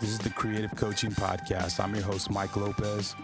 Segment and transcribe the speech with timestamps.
[0.00, 1.82] This is the Creative Coaching Podcast.
[1.82, 3.16] I'm your host, Mike Lopez.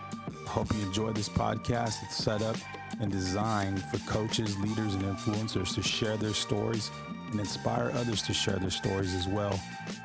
[0.46, 2.02] Hope you enjoy this podcast.
[2.02, 2.56] It's set up
[3.00, 6.90] and designed for coaches, leaders, and influencers to share their stories
[7.30, 9.58] and inspire others to share their stories as well.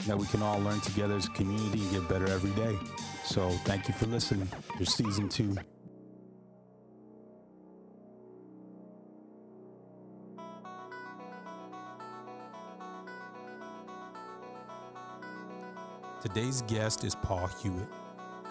[0.06, 2.78] That we can all learn together as a community and get better every day.
[3.26, 4.48] So, thank you for listening.
[4.78, 5.56] Here's season two.
[16.34, 17.88] Today's guest is Paul Hewitt.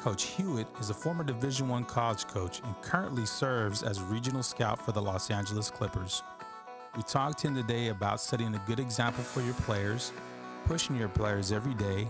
[0.01, 4.85] Coach Hewitt is a former Division One college coach and currently serves as regional scout
[4.85, 6.25] for the Los Angeles Clippers.
[6.97, 10.13] We talked to him today about setting a good example for your players,
[10.65, 12.09] pushing your players every day,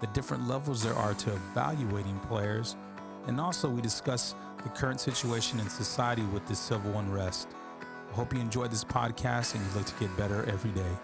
[0.00, 2.76] the different levels there are to evaluating players,
[3.26, 7.48] and also we discuss the current situation in society with the civil unrest.
[8.10, 10.96] I hope you enjoyed this podcast and you look to get better every day.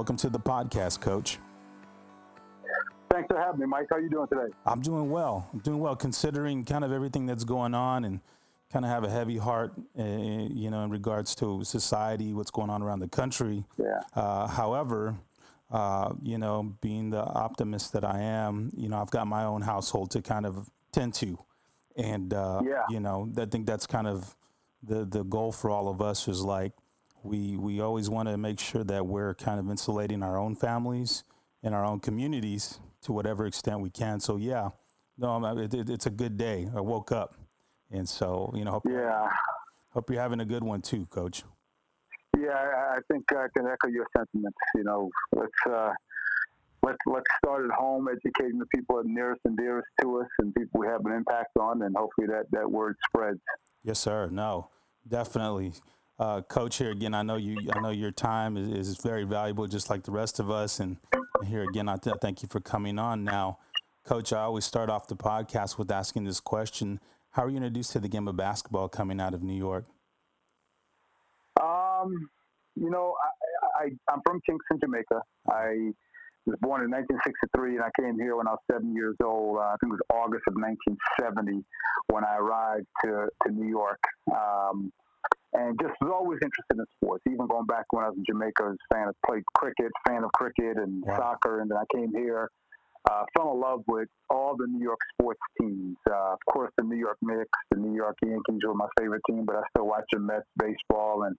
[0.00, 1.38] Welcome to the podcast, Coach.
[3.10, 3.88] Thanks for having me, Mike.
[3.90, 4.46] How are you doing today?
[4.64, 5.46] I'm doing well.
[5.52, 8.20] I'm doing well, considering kind of everything that's going on, and
[8.72, 12.70] kind of have a heavy heart, uh, you know, in regards to society, what's going
[12.70, 13.66] on around the country.
[13.76, 14.00] Yeah.
[14.14, 15.18] Uh, however,
[15.70, 19.60] uh, you know, being the optimist that I am, you know, I've got my own
[19.60, 21.36] household to kind of tend to,
[21.94, 22.84] and uh, yeah.
[22.88, 24.34] you know, I think that's kind of
[24.82, 26.72] the the goal for all of us is like
[27.22, 31.24] we we always want to make sure that we're kind of insulating our own families
[31.62, 34.20] and our own communities to whatever extent we can.
[34.20, 34.70] So yeah,
[35.18, 36.68] no, it, it, it's a good day.
[36.74, 37.34] I woke up,
[37.90, 39.28] and so you know, hope, yeah,
[39.90, 41.44] hope you're having a good one too, Coach.
[42.38, 44.58] Yeah, I think I can echo your sentiments.
[44.74, 45.92] You know, let's uh,
[46.82, 50.54] let's let's start at home, educating the people that nearest and dearest to us, and
[50.54, 53.40] people we have an impact on, and hopefully that that word spreads.
[53.82, 54.28] Yes, sir.
[54.30, 54.68] No,
[55.06, 55.72] definitely.
[56.20, 57.56] Uh, Coach, here again, I know you.
[57.72, 60.78] I know your time is, is very valuable, just like the rest of us.
[60.78, 60.98] And
[61.46, 63.24] here again, I th- thank you for coming on.
[63.24, 63.56] Now,
[64.04, 67.00] Coach, I always start off the podcast with asking this question:
[67.30, 69.86] How are you introduced to the game of basketball coming out of New York?
[71.58, 72.28] Um,
[72.76, 73.14] you know,
[73.78, 75.22] I, I, I'm from Kingston, Jamaica.
[75.48, 75.92] I
[76.44, 79.56] was born in 1963, and I came here when I was seven years old.
[79.56, 81.64] Uh, I think it was August of 1970
[82.08, 84.00] when I arrived to, to New York.
[84.30, 84.92] Um,
[85.52, 87.22] and just was always interested in sports.
[87.26, 89.90] Even going back when I was in Jamaica, I was a fan of played cricket,
[90.06, 91.16] fan of cricket and wow.
[91.16, 92.48] soccer, and then I came here.
[93.10, 95.96] Uh, fell in love with all the New York sports teams.
[96.08, 99.46] Uh, of course, the New York Knicks, the New York Yankees were my favorite team,
[99.46, 101.34] but I still watch the Mets baseball and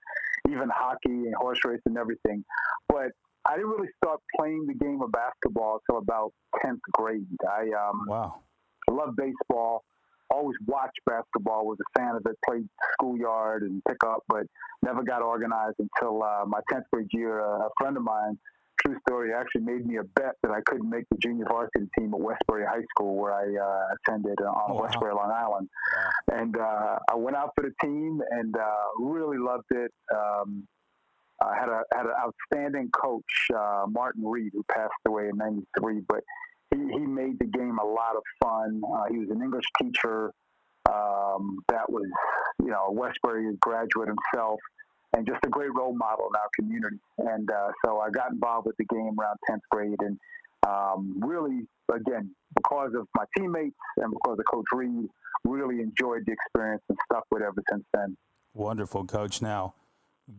[0.49, 2.43] even hockey and horse racing and everything.
[2.89, 3.11] But
[3.45, 6.33] I didn't really start playing the game of basketball until about
[6.65, 7.27] 10th grade.
[7.47, 8.35] I um, wow.
[8.89, 9.83] I love baseball
[10.31, 14.43] always watched basketball, was a fan of it, played schoolyard and pickup, but
[14.83, 17.41] never got organized until uh, my 10th grade year.
[17.41, 18.37] Uh, a friend of mine,
[18.83, 22.13] true story, actually made me a bet that I couldn't make the junior varsity team
[22.13, 25.13] at Westbury High School, where I uh, attended uh, on oh, Westbury.
[25.13, 25.69] Long Island.
[26.31, 29.91] And uh, I went out for the team and uh, really loved it.
[30.13, 30.67] Um,
[31.43, 36.01] I had a had an outstanding coach, uh, Martin Reed, who passed away in '93.
[36.07, 36.19] But
[36.73, 38.81] he, he made the game a lot of fun.
[38.83, 40.33] Uh, he was an English teacher
[40.89, 42.07] um, that was,
[42.59, 44.59] you know, a Westbury graduate himself
[45.15, 46.97] and just a great role model in our community.
[47.17, 50.17] And uh, so I got involved with the game around 10th grade and
[50.67, 55.07] um, really, again, because of my teammates and because of Coach Reed,
[55.43, 58.15] really enjoyed the experience and stuck with it ever since then.
[58.53, 59.41] Wonderful, Coach.
[59.41, 59.73] Now,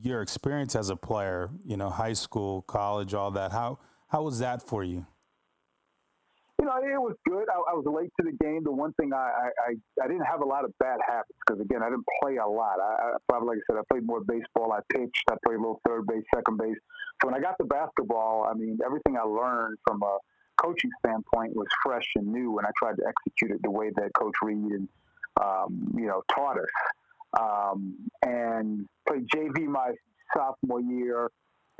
[0.00, 3.78] your experience as a player, you know, high school, college, all that, how,
[4.09, 5.06] how was that for you?
[6.62, 7.50] You know, it was good.
[7.50, 8.62] I, I was late to the game.
[8.62, 11.82] The one thing I I, I didn't have a lot of bad habits because again,
[11.82, 12.78] I didn't play a lot.
[12.78, 14.70] I, I probably, like I said, I played more baseball.
[14.70, 15.24] I pitched.
[15.28, 16.78] I played a little third base, second base.
[17.20, 20.18] So when I got to basketball, I mean, everything I learned from a
[20.62, 24.14] coaching standpoint was fresh and new, and I tried to execute it the way that
[24.14, 24.88] Coach Reed and
[25.42, 27.41] um, you know taught us.
[27.41, 29.94] Um, and played JV my
[30.32, 31.28] sophomore year.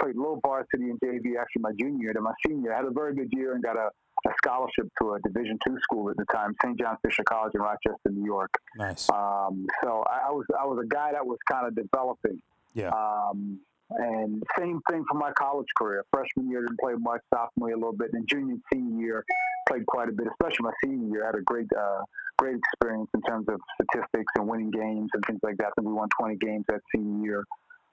[0.03, 2.13] Played little varsity in JV actually my junior year.
[2.15, 3.89] Then my senior, year, I had a very good year and got a
[4.27, 6.79] a scholarship to a Division two school at the time, St.
[6.79, 8.51] John Fisher College in Rochester, New York.
[8.77, 9.09] Nice.
[9.11, 12.41] Um, so I, I, was I was a guy that was kind of developing.
[12.75, 12.91] Yeah.
[12.91, 13.59] Um,
[13.91, 16.05] and same thing for my college career.
[16.13, 17.21] Freshman year didn't play much.
[17.35, 18.11] Sophomore year a little bit.
[18.13, 19.25] And junior and senior year
[19.69, 20.27] played quite a bit.
[20.29, 22.03] Especially my senior year, I had a great uh,
[22.39, 25.67] great experience in terms of statistics and winning games and things like that.
[25.67, 27.45] I think we won 20 games that senior year.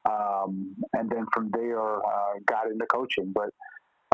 [0.06, 3.32] Um, and then from there, uh, got into coaching.
[3.34, 3.50] But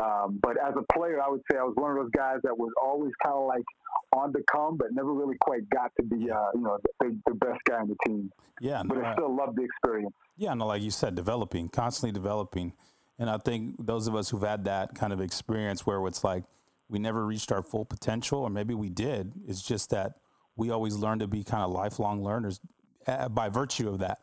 [0.02, 2.56] Um, but as a player, I would say I was one of those guys that
[2.56, 3.64] was always kind of like
[4.12, 7.34] on the come, but never really quite got to be, uh, you know, the, the,
[7.34, 8.30] best guy on the team.
[8.60, 10.14] Yeah, but I still love the experience.
[10.36, 12.74] Yeah, no, like you said, developing, constantly developing,
[13.18, 16.44] and I think those of us who've had that kind of experience where it's like
[16.88, 19.32] we never reached our full potential, or maybe we did.
[19.48, 20.14] It's just that
[20.56, 22.60] we always learn to be kind of lifelong learners
[23.06, 24.18] uh, by virtue of that,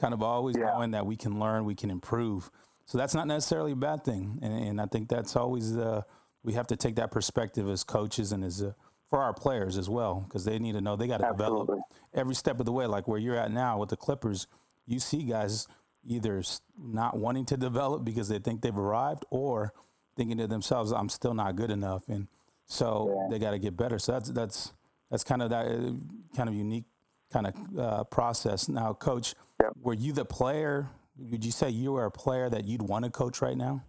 [0.00, 0.66] kind of always yeah.
[0.66, 2.50] knowing that we can learn, we can improve.
[2.86, 6.02] So that's not necessarily a bad thing, and, and I think that's always uh,
[6.42, 8.72] we have to take that perspective as coaches and as uh,
[9.08, 11.70] for our players as well because they need to know they got to develop
[12.12, 12.86] every step of the way.
[12.86, 14.46] Like where you're at now with the Clippers,
[14.86, 15.66] you see guys
[16.06, 16.42] either
[16.78, 19.72] not wanting to develop because they think they've arrived or
[20.16, 22.28] thinking to themselves, "I'm still not good enough," and
[22.66, 23.28] so yeah.
[23.30, 23.98] they got to get better.
[23.98, 24.72] So that's that's
[25.10, 25.92] that's kind of that uh,
[26.36, 26.84] kind of unique
[27.34, 28.68] kind of uh, process.
[28.68, 29.34] Now, coach,
[29.82, 30.88] were you the player
[31.18, 33.84] would you say you were a player that you'd want to coach right now?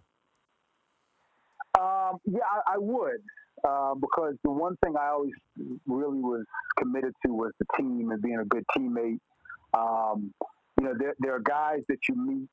[1.78, 3.22] Um, yeah, I, I would.
[3.66, 5.32] Uh, because the one thing I always
[5.86, 6.44] really was
[6.78, 9.18] committed to was the team and being a good teammate.
[9.74, 10.32] Um,
[10.78, 12.48] you know, there, there, are guys that you meet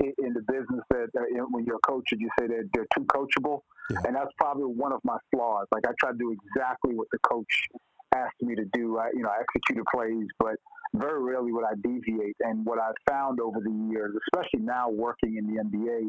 [0.00, 3.60] in, in the business that uh, when you're coaching, you say that they're too coachable.
[3.90, 3.98] Yeah.
[4.06, 5.66] And that's probably one of my flaws.
[5.70, 7.68] Like I try to do exactly what the coach
[8.16, 8.98] asked me to do.
[8.98, 10.56] I, you know, I executed plays, but
[10.94, 12.36] very rarely would I deviate.
[12.40, 16.08] And what I've found over the years, especially now working in the NBA,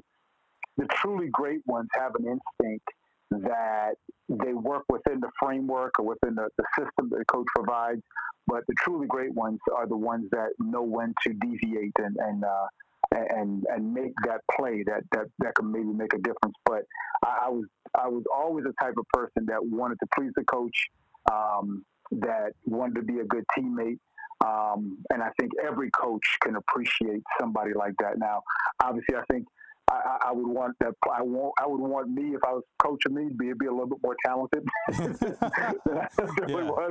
[0.77, 2.87] the truly great ones have an instinct
[3.31, 3.95] that
[4.29, 8.01] they work within the framework or within the, the system that the coach provides.
[8.47, 12.43] But the truly great ones are the ones that know when to deviate and and
[12.45, 12.67] uh,
[13.11, 16.55] and and make that play that that that can maybe make a difference.
[16.65, 16.83] But
[17.25, 17.65] I, I was
[17.95, 20.87] I was always the type of person that wanted to please the coach,
[21.31, 23.99] um, that wanted to be a good teammate,
[24.45, 28.17] um, and I think every coach can appreciate somebody like that.
[28.17, 28.41] Now,
[28.81, 29.45] obviously, I think
[29.89, 30.93] I, I, would want that.
[31.11, 31.53] I want.
[31.59, 33.99] I would want me if I was coaching me to be, be a little bit
[34.03, 36.09] more talented yeah.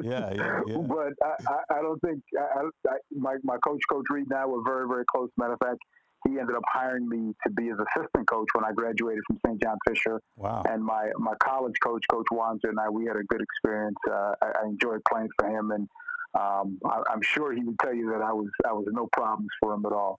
[0.02, 0.76] Yeah, yeah, yeah.
[0.78, 4.62] But I, I, I don't think I, my my coach, Coach Reed, and I were
[4.64, 5.28] very, very close.
[5.36, 5.78] Matter of fact,
[6.24, 9.62] he ended up hiring me to be his assistant coach when I graduated from St.
[9.62, 10.20] John Fisher.
[10.36, 10.62] Wow.
[10.68, 13.96] And my, my college coach, Coach Wanzer, and I, we had a good experience.
[14.10, 15.88] Uh, I, I enjoyed playing for him, and
[16.34, 19.48] um, I, am sure he would tell you that I was I was no problems
[19.60, 20.18] for him at all.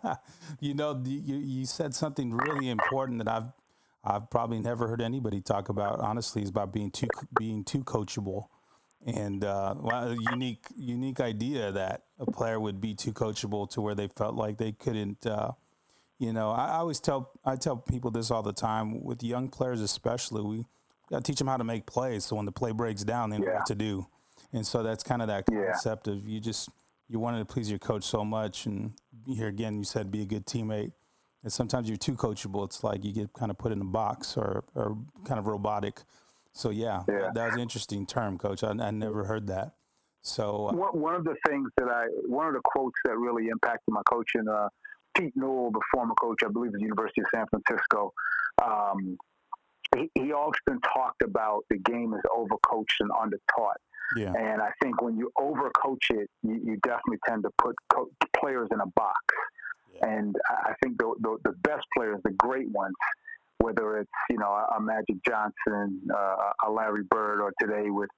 [0.60, 3.52] you know, you, you said something really important that I've
[4.04, 6.00] I've probably never heard anybody talk about.
[6.00, 7.08] Honestly, is about being too
[7.38, 8.46] being too coachable,
[9.06, 13.80] and uh, well, a unique unique idea that a player would be too coachable to
[13.80, 15.24] where they felt like they couldn't.
[15.24, 15.52] Uh,
[16.18, 19.48] you know, I, I always tell I tell people this all the time with young
[19.48, 20.42] players, especially.
[20.42, 20.66] We
[21.08, 23.38] got to teach them how to make plays, so when the play breaks down, they
[23.38, 23.54] know yeah.
[23.58, 24.06] what to do.
[24.52, 26.14] And so that's kind of that concept yeah.
[26.14, 26.68] of you just
[27.08, 28.92] you wanted to please your coach so much, and
[29.28, 30.92] here again you said be a good teammate.
[31.44, 32.64] And sometimes you're too coachable.
[32.64, 36.02] It's like you get kind of put in a box or or kind of robotic.
[36.56, 37.30] So yeah, yeah.
[37.34, 38.64] That, was an interesting term, coach.
[38.64, 39.74] I, I never heard that.
[40.22, 43.92] So uh, one of the things that I one of the quotes that really impacted
[43.92, 44.68] my coaching, uh,
[45.16, 48.12] Pete Newell, the former coach, I believe, at the University of San Francisco.
[48.64, 49.18] Um,
[49.94, 53.76] he, he often talked about the game is overcoached and undertaught.
[54.16, 54.32] Yeah.
[54.32, 58.10] And I think when you overcoach it, you, you definitely tend to put co-
[58.40, 59.20] players in a box.
[59.94, 60.08] Yeah.
[60.08, 62.94] And I think the, the, the best players, the great ones,
[63.58, 66.36] whether it's you know a Magic Johnson, uh,
[66.66, 68.10] a Larry Bird, or today with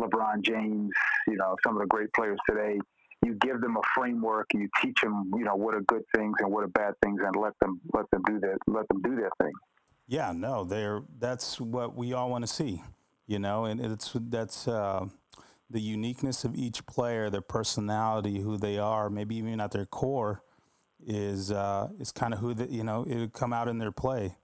[0.00, 0.90] LeBron James,
[1.26, 2.78] you know some of the great players today.
[3.24, 6.52] You give them a framework, you teach them, you know, what are good things and
[6.52, 9.30] what are bad things, and let them let them do their let them do their
[9.42, 9.52] thing.
[10.06, 12.82] Yeah, no, they're that's what we all want to see,
[13.26, 15.06] you know, and it's that's uh,
[15.70, 20.42] the uniqueness of each player, their personality, who they are, maybe even at their core,
[21.04, 23.92] is uh, is kind of who the, you know it would come out in their
[23.92, 24.36] play,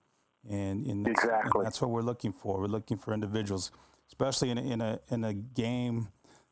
[0.49, 1.51] and, and, exactly.
[1.55, 2.61] and that's what we're looking for.
[2.61, 3.71] We're looking for individuals,
[4.09, 6.09] especially in a, in a in a game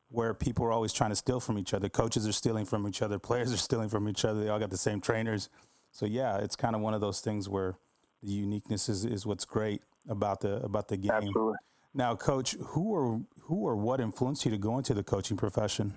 [0.09, 1.89] where people are always trying to steal from each other.
[1.89, 3.19] Coaches are stealing from each other.
[3.19, 4.43] Players are stealing from each other.
[4.43, 5.49] They all got the same trainers.
[5.93, 7.77] So yeah, it's kind of one of those things where
[8.23, 11.11] the uniqueness is, is what's great about the about the game.
[11.13, 11.57] Absolutely.
[11.95, 15.95] Now, coach, who or who or what influenced you to go into the coaching profession?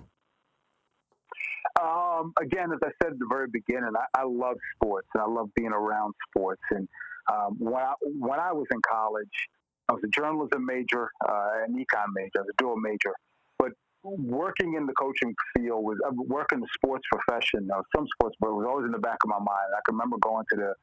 [1.80, 5.26] Um, again, as I said at the very beginning, I, I love sports and I
[5.26, 6.62] love being around sports.
[6.70, 6.88] And
[7.32, 9.48] um, when, I, when I was in college,
[9.88, 13.12] I was a journalism major, uh, an econ major, a dual major.
[13.58, 17.68] But working in the coaching field was uh, working the sports profession.
[17.70, 19.68] Uh, some sports, but it was always in the back of my mind.
[19.76, 20.74] I can remember going to the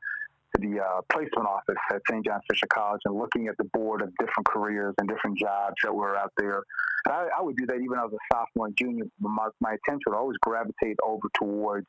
[0.56, 2.26] to the uh, placement office at St.
[2.26, 5.94] John Fisher College and looking at the board of different careers and different jobs that
[5.94, 6.64] were out there.
[7.08, 9.06] I, I, would do that even as a sophomore and junior.
[9.20, 11.88] My, my attention would always gravitate over towards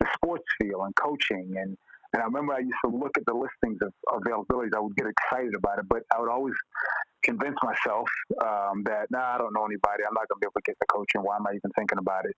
[0.00, 1.76] the sports field and coaching and
[2.12, 4.74] And I remember I used to look at the listings of availabilities.
[4.76, 6.54] I would get excited about it, but I would always
[7.22, 8.08] convince myself
[8.44, 10.04] um, that, nah, I don't know anybody.
[10.06, 11.22] I'm not going to be able to get the coaching.
[11.22, 12.36] Why am I even thinking about it?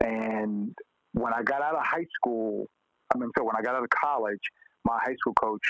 [0.00, 0.74] And
[1.12, 2.66] when I got out of high school,
[3.14, 4.40] I mean, so when I got out of college,
[4.84, 5.62] my high school coach,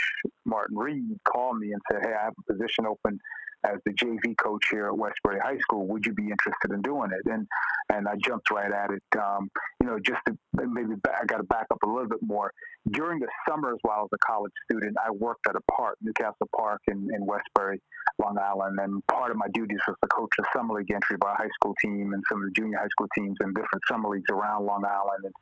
[0.47, 3.19] Martin Reed, called me and said, Hey, I have a position open
[3.65, 5.87] as the JV coach here at Westbury High School.
[5.87, 7.31] Would you be interested in doing it?
[7.31, 7.47] And
[7.93, 9.03] and I jumped right at it.
[9.19, 9.51] Um,
[9.81, 12.53] you know, just to maybe back, I got to back up a little bit more.
[12.91, 16.49] During the summers while I was a college student, I worked at a park, Newcastle
[16.57, 17.81] Park in, in Westbury,
[18.21, 21.33] Long Island, and part of my duties was to coach the summer league entry by
[21.33, 24.09] a high school team and some of the junior high school teams and different summer
[24.09, 25.35] leagues around Long Island and,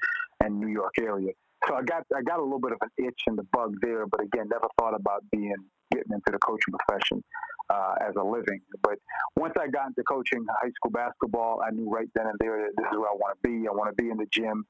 [0.44, 1.32] and New York area.
[1.68, 4.06] So I got I got a little bit of an itch and the bug there,
[4.06, 5.54] but again, never thought about being
[5.92, 7.22] getting into the coaching profession
[7.70, 8.60] uh, as a living.
[8.82, 8.98] But
[9.36, 12.72] once I got into coaching high school basketball, I knew right then and there that
[12.76, 13.68] this is where I want to be.
[13.68, 14.66] I want to be in the gym,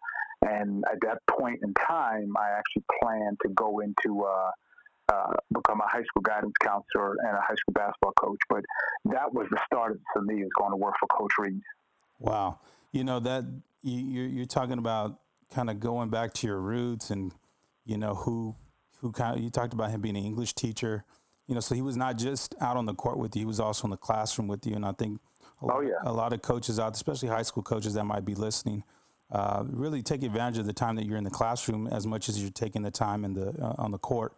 [0.46, 4.24] and at that point in time, I actually planned to go into.
[4.24, 4.50] Uh,
[5.10, 8.38] uh, become a high school guidance counselor and a high school basketball coach.
[8.48, 8.64] But
[9.06, 11.60] that was the start of for me, is going to work for Coach Reed.
[12.20, 12.60] Wow.
[12.92, 13.44] You know, that
[13.82, 15.18] you, you're talking about
[15.52, 17.32] kind of going back to your roots and,
[17.84, 18.54] you know, who,
[19.00, 21.04] who kind of, you talked about him being an English teacher,
[21.50, 23.58] you know, so he was not just out on the court with you, he was
[23.58, 24.76] also in the classroom with you.
[24.76, 25.20] And I think
[25.60, 25.94] a, oh, yeah.
[26.04, 28.84] a lot of coaches out, especially high school coaches that might be listening,
[29.32, 32.40] uh, really take advantage of the time that you're in the classroom as much as
[32.40, 34.32] you're taking the time in the uh, on the court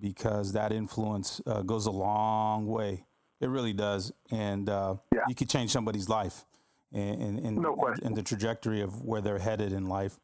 [0.00, 3.04] because that influence uh, goes a long way.
[3.40, 5.20] It really does, and uh, yeah.
[5.28, 6.44] you could change somebody's life
[6.92, 10.18] and, and, no and, the trajectory of where they're headed in life.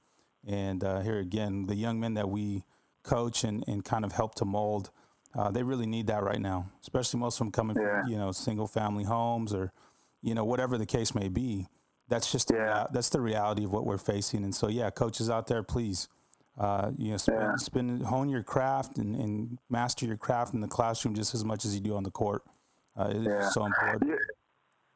[0.44, 2.64] And uh, here again, the young men that we
[3.04, 4.90] coach and, and kind of help to mold,
[5.36, 8.02] uh, they really need that right now, especially most of them coming yeah.
[8.02, 9.72] from you know single family homes or
[10.22, 11.66] you know whatever the case may be.
[12.08, 12.86] That's just yeah.
[12.92, 14.44] that's the reality of what we're facing.
[14.44, 16.08] And so yeah, coaches out there, please
[16.58, 17.56] uh, you know, spend, yeah.
[17.56, 21.64] spend, hone your craft and, and, master your craft in the classroom just as much
[21.64, 22.42] as you do on the court.
[22.96, 23.48] Uh, it's yeah.
[23.48, 24.08] so important.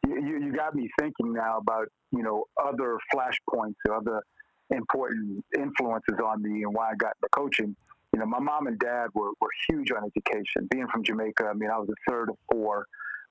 [0.06, 4.22] You, you, you, got me thinking now about, you know, other flashpoints or other
[4.70, 7.74] important influences on me and why I got the coaching.
[8.12, 10.66] You know, my mom and dad were, were huge on education.
[10.70, 12.86] Being from Jamaica, I mean, I was the third of four.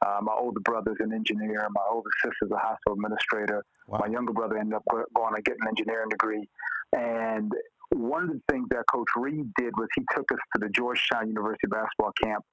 [0.05, 1.67] Uh, my older brother's an engineer.
[1.71, 3.63] My older sister's a hospital administrator.
[3.87, 3.99] Wow.
[4.01, 4.83] My younger brother ended up
[5.15, 6.47] going to get an engineering degree.
[6.95, 7.51] And
[7.91, 11.27] one of the things that Coach Reed did was he took us to the Georgetown
[11.27, 12.43] University basketball camp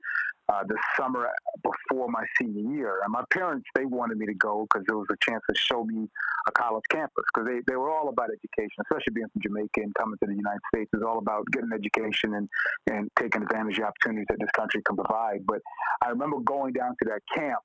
[0.53, 1.29] uh, the summer
[1.63, 3.01] before my senior year.
[3.05, 5.85] And my parents, they wanted me to go because it was a chance to show
[5.85, 6.09] me
[6.47, 9.95] a college campus because they, they were all about education, especially being from Jamaica and
[9.95, 12.49] coming to the United States is all about getting education and,
[12.91, 15.41] and taking advantage of the opportunities that this country can provide.
[15.47, 15.61] But
[16.03, 17.61] I remember going down to that camp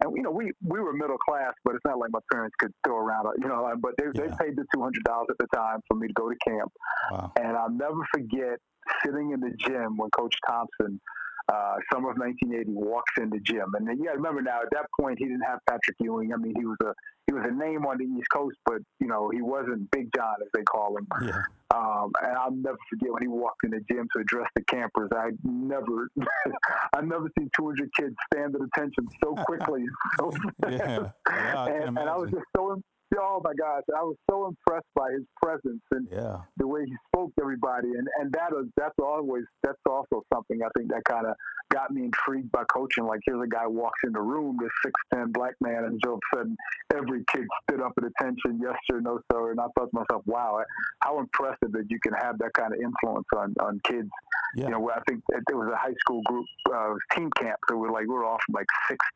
[0.00, 2.72] and you know we we were middle class, but it's not like my parents could
[2.84, 3.72] throw around, you know.
[3.80, 4.28] But they yeah.
[4.28, 6.72] they paid the two hundred dollars at the time for me to go to camp,
[7.10, 7.32] wow.
[7.38, 8.58] and I'll never forget
[9.04, 11.00] sitting in the gym when Coach Thompson.
[11.48, 14.60] Uh, summer of 1980 walks in the gym, and then to remember now.
[14.60, 16.34] At that point, he didn't have Patrick Ewing.
[16.34, 16.92] I mean, he was a
[17.26, 20.34] he was a name on the East Coast, but you know he wasn't Big John
[20.42, 21.06] as they call him.
[21.22, 21.40] Yeah.
[21.74, 25.10] Um, and I'll never forget when he walked in the gym to address the campers.
[25.14, 26.08] I never,
[26.94, 29.84] I never seen 200 kids stand at attention so quickly,
[30.18, 30.32] so.
[30.68, 31.10] Yeah.
[31.28, 32.80] yeah and, and I was just so
[33.16, 36.38] oh my gosh, I was so impressed by his presence and yeah.
[36.56, 40.60] the way he spoke to everybody, and and that is that's always that's also something
[40.62, 41.34] I think that kind of
[41.72, 43.04] got me intrigued by coaching.
[43.04, 46.14] Like here's a guy walks in the room, this six ten black man, and all
[46.14, 46.56] of a sudden
[46.94, 50.22] every kid stood up at attention, yes sir, no sir, and I thought to myself,
[50.26, 50.62] wow,
[51.02, 54.10] how impressive that you can have that kind of influence on on kids.
[54.56, 54.64] Yeah.
[54.64, 57.76] You know, where I think it was a high school group, uh, team camp, so
[57.76, 58.66] we're like we were off from like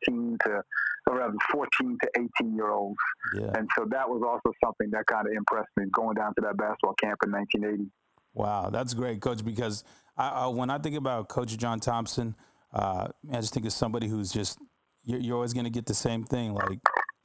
[0.05, 0.63] 16 to
[1.09, 2.09] around 14 to
[2.41, 2.97] 18 year olds,
[3.35, 3.51] yeah.
[3.55, 6.57] and so that was also something that kind of impressed me going down to that
[6.57, 7.89] basketball camp in 1980.
[8.33, 9.43] Wow, that's great, Coach.
[9.45, 9.83] Because
[10.17, 12.35] I, I, when I think about Coach John Thompson,
[12.73, 14.57] uh, I just think of somebody who's just
[15.03, 16.53] you're, you're always going to get the same thing.
[16.53, 16.79] Like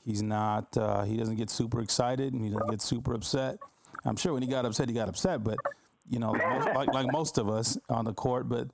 [0.04, 3.58] he's not, uh, he doesn't get super excited and he doesn't get super upset.
[4.04, 5.58] I'm sure when he got upset, he got upset, but
[6.08, 6.32] you know,
[6.74, 8.68] like, like most of us on the court, but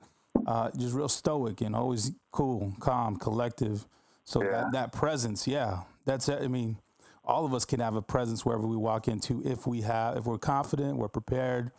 [0.47, 3.85] uh, just real stoic and always cool, calm, collective.
[4.25, 4.51] So yeah.
[4.51, 6.77] that, that presence, yeah, that's I mean,
[7.25, 10.25] all of us can have a presence wherever we walk into if we have if
[10.25, 11.71] we're confident, we're prepared,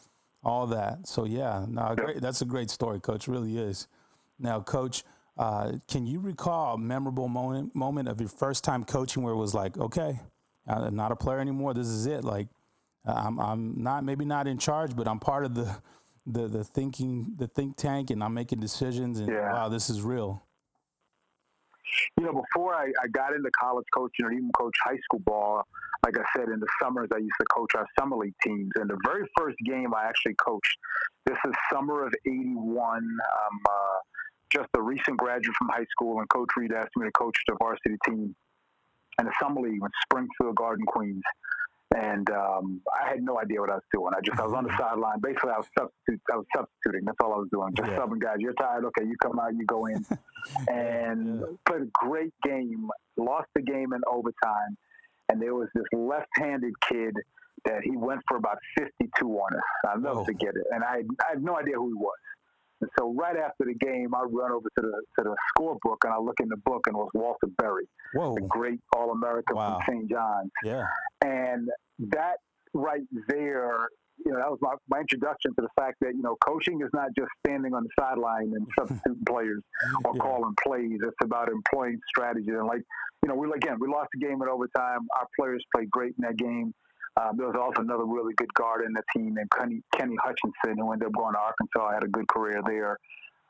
[0.43, 1.07] all that.
[1.07, 3.29] So yeah, no, great, that's a great story, Coach.
[3.29, 3.89] It really is.
[4.39, 5.05] Now, Coach,
[5.39, 9.39] uh, can you recall a memorable moment moment of your first time coaching where it
[9.39, 10.21] was like, okay,
[10.67, 11.75] I'm not a player anymore.
[11.75, 12.25] This is it.
[12.25, 12.49] Like,
[13.05, 15.77] I'm I'm not maybe not in charge, but I'm part of the
[16.27, 19.21] the the thinking the think tank, and I'm making decisions.
[19.21, 19.53] And yeah.
[19.53, 20.46] wow, this is real
[22.19, 25.63] you know, before I, I got into college coaching or even coach high school ball,
[26.05, 28.71] like I said, in the summers, I used to coach our summer league teams.
[28.77, 30.79] And the very first game I actually coached,
[31.25, 32.99] this is summer of 81.
[32.99, 33.99] Um, uh,
[34.53, 37.57] just a recent graduate from high school, and Coach Reed asked me to coach the
[37.61, 38.35] varsity team
[39.19, 41.23] in the summer league with Springfield Garden Queens.
[41.97, 44.13] And um, I had no idea what I was doing.
[44.15, 45.19] I just I was on the sideline.
[45.21, 46.21] Basically, I was substitute.
[46.31, 47.07] I was substituting.
[47.07, 47.75] That's all I was doing.
[47.75, 47.99] Just yeah.
[47.99, 48.37] subbing guys.
[48.39, 48.85] You're tired.
[48.85, 49.55] Okay, you come out.
[49.55, 50.05] You go in.
[50.69, 51.47] and yeah.
[51.65, 52.89] played a great game.
[53.17, 54.77] Lost the game in overtime.
[55.31, 57.15] And there was this left-handed kid
[57.65, 59.63] that he went for about 52 on us.
[59.89, 60.67] I'll never forget it.
[60.71, 62.15] And I, I had no idea who he was.
[62.81, 66.13] And so right after the game, I run over to the to the scorebook and
[66.13, 68.35] I look in the book and it was Walter Berry, Whoa.
[68.35, 69.81] the great All American wow.
[69.85, 70.11] from St.
[70.11, 70.51] John's.
[70.63, 70.85] Yeah.
[71.25, 71.69] And
[72.11, 72.37] that
[72.75, 73.89] right there,
[74.25, 76.91] you know, that was my, my introduction to the fact that, you know, coaching is
[76.93, 79.63] not just standing on the sideline and substituting players
[80.05, 80.21] or yeah.
[80.21, 80.99] calling plays.
[81.03, 82.51] It's about employing strategy.
[82.51, 82.83] And like,
[83.23, 85.01] you know, we again we lost the game in overtime.
[85.19, 86.75] Our players played great in that game.
[87.21, 90.79] Um, there was also another really good guard in the team named Kenny, Kenny Hutchinson,
[90.79, 91.87] who ended up going to Arkansas.
[91.87, 92.99] I had a good career there.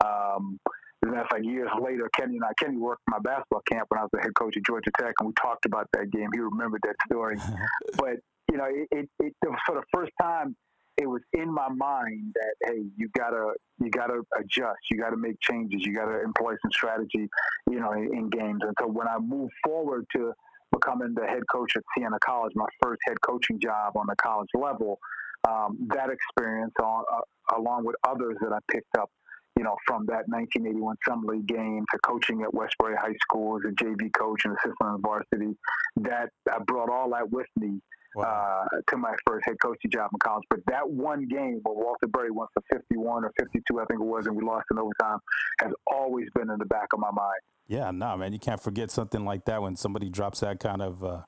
[0.03, 0.59] Um,
[1.03, 3.87] as a matter of fact, years later, Kenny and I, Kenny worked my basketball camp
[3.89, 6.29] when I was the head coach at Georgia Tech, and we talked about that game.
[6.33, 7.37] He remembered that story.
[7.97, 8.17] but
[8.51, 9.33] you know, it, it, it,
[9.65, 10.55] for the first time,
[10.97, 15.39] it was in my mind that hey, you gotta you gotta adjust, you gotta make
[15.41, 17.29] changes, you gotta employ some strategy,
[17.69, 18.61] you know, in, in games.
[18.61, 20.33] And so when I moved forward to
[20.71, 24.49] becoming the head coach at Siena College, my first head coaching job on the college
[24.53, 24.99] level.
[25.47, 29.09] Um, that experience, on, uh, along with others that I picked up,
[29.57, 33.71] you know, from that 1981 Summer League game to coaching at Westbury High School as
[33.71, 35.57] a JV coach and assistant on varsity,
[35.97, 37.79] that I brought all that with me
[38.15, 38.65] wow.
[38.71, 40.43] uh, to my first head coaching job in college.
[40.49, 44.05] But that one game where Walter Berry went for 51 or 52, I think it
[44.05, 45.19] was, and we lost in overtime,
[45.61, 47.41] has always been in the back of my mind.
[47.67, 51.03] Yeah, no, man, you can't forget something like that when somebody drops that kind of
[51.03, 51.21] uh,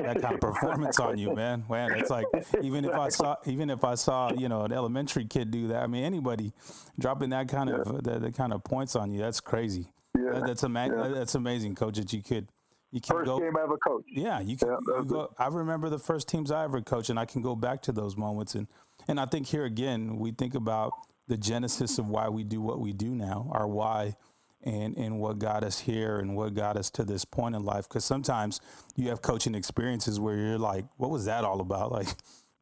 [0.00, 1.64] that kind of performance on you, man.
[1.68, 2.26] Man, it's like
[2.62, 5.82] even if I saw even if I saw you know an elementary kid do that,
[5.82, 6.52] I mean anybody
[6.98, 7.76] dropping that kind yeah.
[7.76, 9.92] of that, that, kind of points on you, that's crazy.
[10.14, 10.32] Yeah.
[10.32, 10.98] That, that's amazing.
[10.98, 11.08] Yeah.
[11.08, 11.96] That's amazing, coach.
[11.96, 12.48] That you could
[12.90, 14.08] you can first go, game I ever coached.
[14.10, 14.68] Yeah, you can.
[14.68, 17.54] Yeah, you go, I remember the first teams I ever coached, and I can go
[17.54, 18.54] back to those moments.
[18.54, 18.66] And
[19.06, 20.92] and I think here again, we think about
[21.26, 24.16] the genesis of why we do what we do now, our why
[24.62, 27.88] and and what got us here and what got us to this point in life.
[27.88, 28.60] Because sometimes
[28.96, 32.08] you have coaching experiences where you're like, "What was that all about?" Like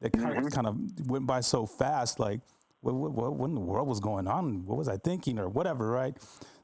[0.01, 0.45] that kind, mm-hmm.
[0.45, 2.19] of, kind of went by so fast.
[2.19, 2.41] Like,
[2.81, 4.65] what, what, what in the world was going on?
[4.65, 6.15] What was I thinking, or whatever, right?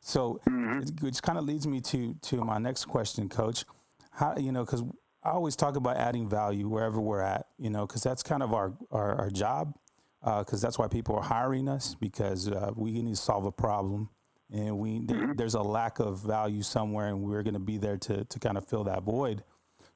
[0.02, 1.06] So, mm-hmm.
[1.06, 3.66] which kind of leads me to to my next question, Coach.
[4.12, 4.66] How you know?
[4.66, 4.84] Because
[5.24, 7.48] I always talk about adding value wherever we're at.
[7.58, 9.76] You know, because that's kind of our our, our job.
[10.22, 13.52] Because uh, that's why people are hiring us because uh, we need to solve a
[13.52, 14.10] problem
[14.54, 15.34] and we mm-hmm.
[15.36, 18.58] there's a lack of value somewhere, and we're going to be there to to kind
[18.58, 19.44] of fill that void.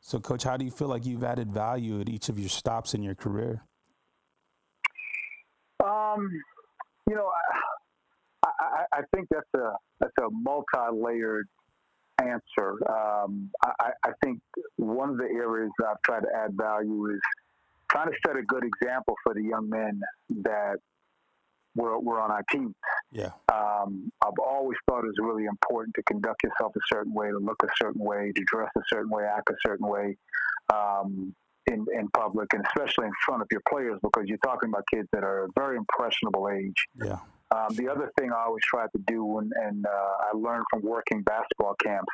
[0.02, 2.94] So, coach, how do you feel like you've added value at each of your stops
[2.94, 3.64] in your career?
[5.84, 6.30] Um,
[7.08, 7.30] you know,
[8.46, 11.48] I, I, I think that's a that's a multi-layered
[12.22, 12.78] answer.
[12.90, 14.40] Um, I, I think
[14.78, 17.20] one of the areas that I've tried to add value is
[17.90, 20.02] trying to set a good example for the young men
[20.44, 20.78] that
[21.76, 22.74] were, were on our team.
[23.12, 23.32] Yeah.
[23.54, 27.38] Um, I've always thought it was really important to conduct yourself a certain way, to
[27.38, 30.18] look a certain way, to dress a certain way, act a certain way
[30.74, 31.34] um,
[31.72, 35.08] in, in public, and especially in front of your players because you're talking about kids
[35.14, 36.86] that are a very impressionable age.
[37.04, 37.20] Yeah.
[37.56, 40.82] Um, the other thing I always tried to do, and, and uh, I learned from
[40.82, 42.12] working basketball camps,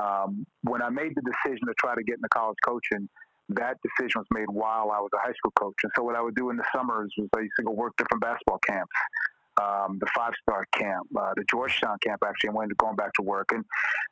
[0.00, 3.08] um, when I made the decision to try to get into college coaching,
[3.50, 5.74] that decision was made while I was a high school coach.
[5.82, 7.94] And so what I would do in the summers was I used to go work
[7.96, 8.92] different basketball camps.
[9.60, 13.22] Um, the five star camp, uh, the Georgetown camp, actually, and went going back to
[13.22, 13.64] work, and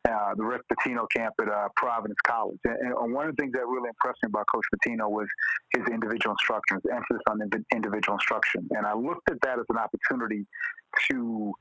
[0.09, 2.59] uh, the Rick Pitino camp at uh, Providence College.
[2.65, 5.29] And, and, one of the things that really impressed me about Coach Pitino was
[5.75, 7.41] his individual instruction, his emphasis on
[7.75, 8.67] individual instruction.
[8.73, 10.47] And I looked at that as an opportunity
[11.11, 11.53] to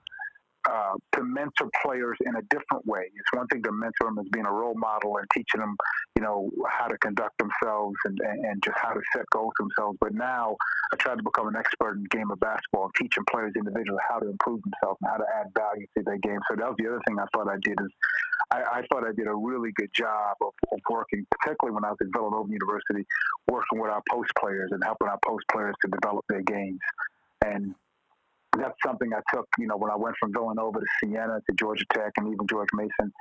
[0.69, 3.03] uh, to mentor players in a different way.
[3.15, 5.75] It's one thing to mentor them as being a role model and teaching them,
[6.15, 9.97] you know, how to conduct themselves and, and, and just how to set goals themselves.
[10.01, 10.55] But now
[10.91, 14.19] I try to become an expert in game of basketball, and teaching players individually how
[14.19, 16.39] to improve themselves and how to add value to their game.
[16.49, 17.91] So that was the other thing I thought I did is
[18.51, 21.89] I, I thought I did a really good job of, of working, particularly when I
[21.89, 23.05] was at Villanova University,
[23.47, 26.79] working with our post players and helping our post players to develop their games.
[27.45, 27.75] And
[28.59, 31.85] that's something I took, you know, when I went from Villanova to Siena to Georgia
[31.93, 33.11] Tech and even George Mason.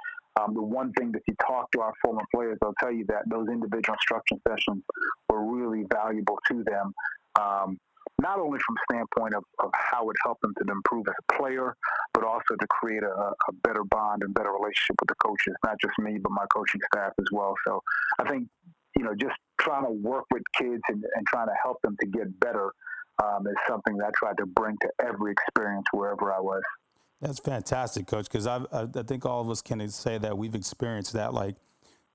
[0.40, 3.22] Um, the one thing that you talk to our former players, they'll tell you that
[3.30, 4.82] those individual instruction sessions
[5.28, 6.92] were really valuable to them.
[7.40, 7.78] Um,
[8.20, 11.74] not only from standpoint of, of how it helped them to improve as a player,
[12.12, 15.76] but also to create a, a better bond and better relationship with the coaches, not
[15.80, 17.54] just me, but my coaching staff as well.
[17.66, 17.80] So
[18.20, 18.48] I think
[18.96, 22.06] you know, just trying to work with kids and, and trying to help them to
[22.06, 22.72] get better
[23.22, 26.62] um, is something that I tried to bring to every experience wherever I was.
[27.20, 28.26] That's fantastic, coach.
[28.26, 31.32] Because I, I think all of us can say that we've experienced that.
[31.32, 31.56] Like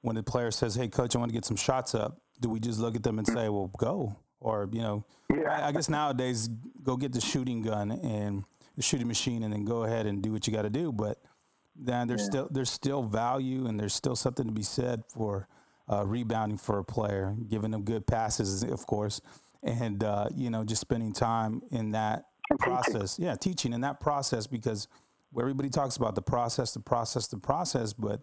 [0.02, 2.60] when the player says, "Hey, coach, I want to get some shots up," do we
[2.60, 4.16] just look at them and say, "Well, go"?
[4.42, 5.50] Or you know, yeah.
[5.50, 6.48] I, I guess nowadays,
[6.84, 8.44] go get the shooting gun and
[8.76, 10.92] the shooting machine, and then go ahead and do what you got to do.
[10.92, 11.22] But
[11.76, 12.28] then there's yeah.
[12.28, 15.48] still there's still value, and there's still something to be said for
[15.92, 19.22] uh, rebounding for a player, giving them good passes, of course,
[19.64, 22.26] and uh, you know, just spending time in that
[22.60, 23.18] process.
[23.20, 24.88] Yeah, teaching in that process because
[25.38, 28.22] everybody talks about the process, the process, the process, but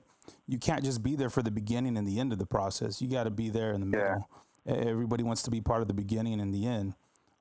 [0.48, 3.00] you can't just be there for the beginning and the end of the process.
[3.00, 4.26] You got to be there in the middle.
[4.64, 4.74] Yeah.
[4.74, 6.94] Everybody wants to be part of the beginning and the end,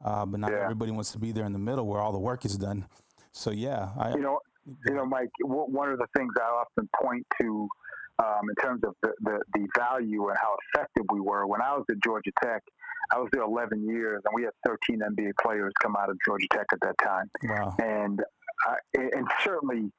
[0.03, 0.63] uh, but not yeah.
[0.63, 2.85] everybody wants to be there in the middle where all the work is done.
[3.31, 4.39] So yeah, I, you know,
[4.87, 5.31] you know, Mike.
[5.41, 7.67] One of the things I often point to
[8.19, 11.73] um, in terms of the, the, the value and how effective we were when I
[11.73, 12.61] was at Georgia Tech.
[13.11, 16.47] I was there 11 years, and we had 13 NBA players come out of Georgia
[16.51, 17.29] Tech at that time.
[17.43, 17.75] Wow.
[17.79, 18.21] And
[18.65, 19.91] I, and certainly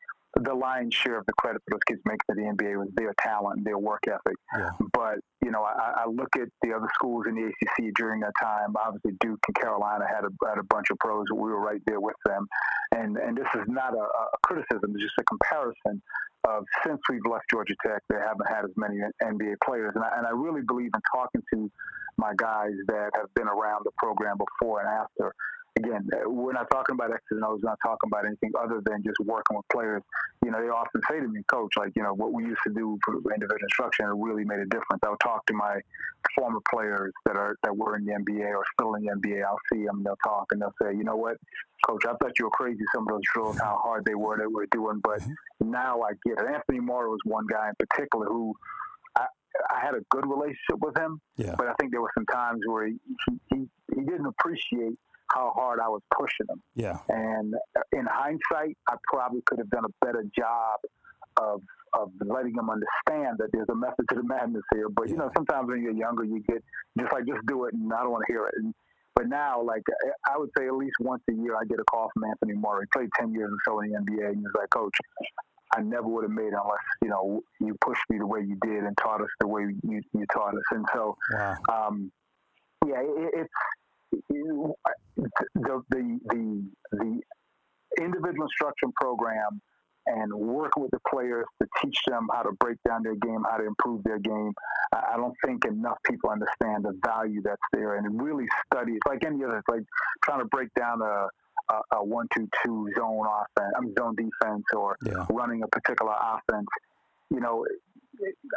[0.43, 3.15] the lion's share of the credit for those kids making to the NBA was their
[3.21, 4.37] talent and their work ethic.
[4.57, 4.71] Yeah.
[4.93, 8.33] But you know, I, I, look at the other schools in the ACC during that
[8.41, 8.75] time.
[8.77, 11.25] Obviously, Duke and Carolina had a, had a bunch of pros.
[11.33, 12.47] We were right there with them,
[12.95, 16.03] and and this is not a, a criticism; it's just a comparison
[16.47, 20.19] of since we've left Georgia Tech, they haven't had as many NBA players, and I,
[20.19, 21.71] and I really believe in talking to
[22.17, 25.35] my guys that have been around the program before and after
[25.77, 29.57] again, we're not talking about and O's, not talking about anything other than just working
[29.57, 30.03] with players.
[30.45, 32.73] You know, they often say to me, Coach, like, you know, what we used to
[32.73, 35.03] do for individual instruction, really made a difference.
[35.05, 35.81] I'll talk to my
[36.35, 39.45] former players that are that were in the NBA or still in the NBA.
[39.45, 41.37] I'll see them, they'll talk, and they'll say, you know what,
[41.87, 42.81] Coach, I thought you were crazy.
[42.95, 45.71] Some of those drills, how hard they were, they were doing, but mm-hmm.
[45.71, 46.51] now I get it.
[46.53, 48.55] Anthony Morrow is one guy in particular who.
[49.17, 49.27] I,
[49.71, 51.55] I had a good relationship with him, yeah.
[51.57, 52.99] but I think there were some times where he,
[53.51, 54.99] he, he didn't appreciate
[55.33, 56.63] how hard I was pushing them.
[56.75, 56.99] Yeah.
[57.09, 57.55] And
[57.93, 60.81] in hindsight, I probably could have done a better job
[61.41, 61.63] of
[61.93, 64.89] of letting them understand that there's a method to the madness here.
[64.89, 65.13] But yeah.
[65.13, 66.63] you know, sometimes when you're younger, you get
[66.99, 68.55] just like just do it, and I don't want to hear it.
[68.57, 68.75] And,
[69.15, 69.83] but now, like
[70.29, 72.81] I would say, at least once a year, I get a call from Anthony Morrow.
[72.81, 74.95] He played ten years or so in the NBA, and he's like, "Coach,
[75.75, 78.59] I never would have made it unless you know you pushed me the way you
[78.61, 81.57] did and taught us the way you, you taught us." And so, wow.
[81.73, 82.13] um,
[82.87, 83.55] yeah, it, it's
[84.13, 84.75] the,
[85.55, 87.21] the, the, the
[87.99, 89.61] individual instruction program
[90.07, 93.57] and working with the players to teach them how to break down their game, how
[93.57, 94.53] to improve their game.
[94.93, 98.93] I don't think enough people understand the value that's there and really study.
[98.93, 99.83] It's like any other, it's like
[100.23, 101.27] trying to break down a,
[101.71, 105.27] a, a one two two zone offense, I mean zone defense, or yeah.
[105.31, 106.69] running a particular offense.
[107.31, 107.67] You know,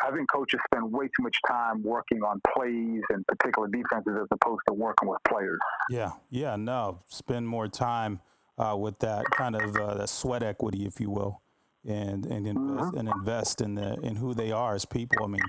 [0.06, 4.28] I think coaches spend way too much time working on plays and particular defenses as
[4.32, 5.60] opposed to working with players.
[5.89, 8.19] Yeah, yeah, no, spend more time
[8.58, 11.41] uh, with that kind of uh, that sweat equity, if you will,
[11.86, 12.98] and and invest, mm-hmm.
[12.98, 15.24] and invest in the in who they are as people.
[15.24, 15.41] I mean,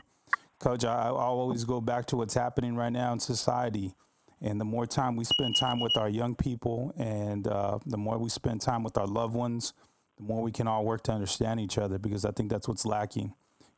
[0.59, 3.95] coach, I, I'll always go back to what's happening right now in society.
[4.43, 8.17] And the more time we spend time with our young people, and uh, the more
[8.17, 9.75] we spend time with our loved ones,
[10.17, 11.99] the more we can all work to understand each other.
[11.99, 13.35] Because I think that's what's lacking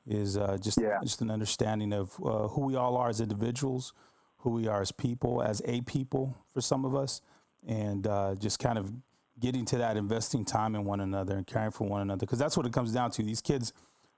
[0.07, 0.99] is uh, just yeah.
[1.03, 3.93] just an understanding of uh, who we all are as individuals,
[4.39, 7.21] who we are as people, as a people for some of us,
[7.67, 8.93] and uh, just kind of
[9.39, 12.57] getting to that, investing time in one another and caring for one another, because that's
[12.57, 13.23] what it comes down to.
[13.23, 13.73] These kids,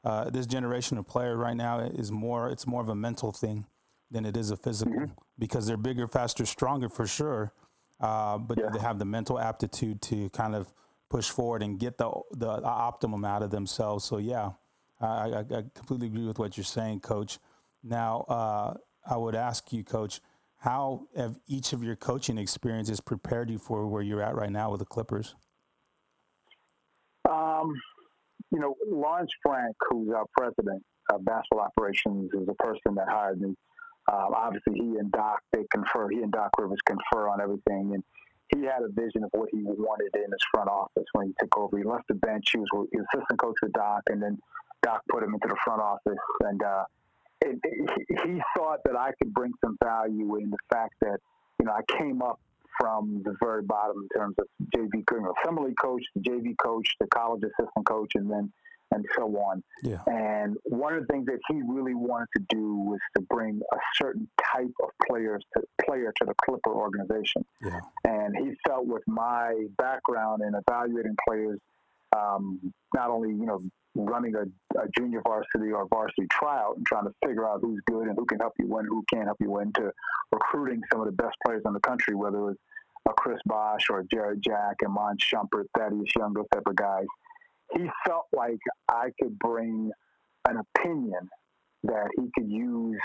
[0.05, 3.67] uh, this generation of player right now is more it's more of a mental thing
[4.11, 5.13] than it is a physical, mm-hmm.
[5.39, 7.53] because they're bigger, faster, stronger for sure,
[8.01, 8.71] uh, but yeah.
[8.73, 10.73] they have the mental aptitude to kind of
[11.11, 14.05] push forward and get the the optimum out of themselves.
[14.05, 14.53] So yeah
[15.05, 17.39] I, I, I completely agree with what you're saying, Coach.
[17.83, 18.75] Now, uh,
[19.07, 20.21] I would ask you, Coach,
[20.59, 24.71] how have each of your coaching experiences prepared you for where you're at right now
[24.71, 25.35] with the Clippers?
[27.29, 27.75] Um,
[28.51, 33.41] you know, Lawrence Frank, who's our president of basketball operations, is the person that hired
[33.41, 33.55] me.
[34.11, 36.09] Um, obviously, he and Doc they confer.
[36.09, 38.03] He and Doc Rivers confer on everything, and
[38.55, 41.57] he had a vision of what he wanted in his front office when he took
[41.59, 41.79] over.
[41.79, 42.51] He left the bench.
[42.53, 44.39] He was, he was assistant coach with Doc, and then
[44.85, 46.85] Doc put him into the front office, and uh,
[47.41, 51.19] it, it, he thought that I could bring some value in the fact that
[51.59, 52.39] you know I came up
[52.79, 56.89] from the very bottom in terms of JV, you know, assembly coach, the JV coach,
[57.01, 58.53] the college assistant coach, and then
[58.91, 59.63] and so on.
[59.83, 60.03] Yeah.
[60.07, 63.77] And one of the things that he really wanted to do was to bring a
[63.97, 67.45] certain type of players to player to the Clipper organization.
[67.63, 67.81] Yeah.
[68.07, 71.59] And he felt with my background in evaluating players,
[72.17, 73.63] um, not only you know
[73.95, 74.43] running a,
[74.79, 78.27] a, junior varsity or varsity tryout and trying to figure out who's good and who
[78.27, 79.91] can help you win, who can't help you win, to
[80.33, 82.57] recruiting some of the best players in the country, whether it was
[83.09, 87.07] a Chris Bosh or Jarrett Jack and Mon Shumpert, Thaddeus Young, those type of guys.
[87.77, 89.91] He felt like I could bring
[90.49, 91.29] an opinion
[91.85, 93.01] that he could use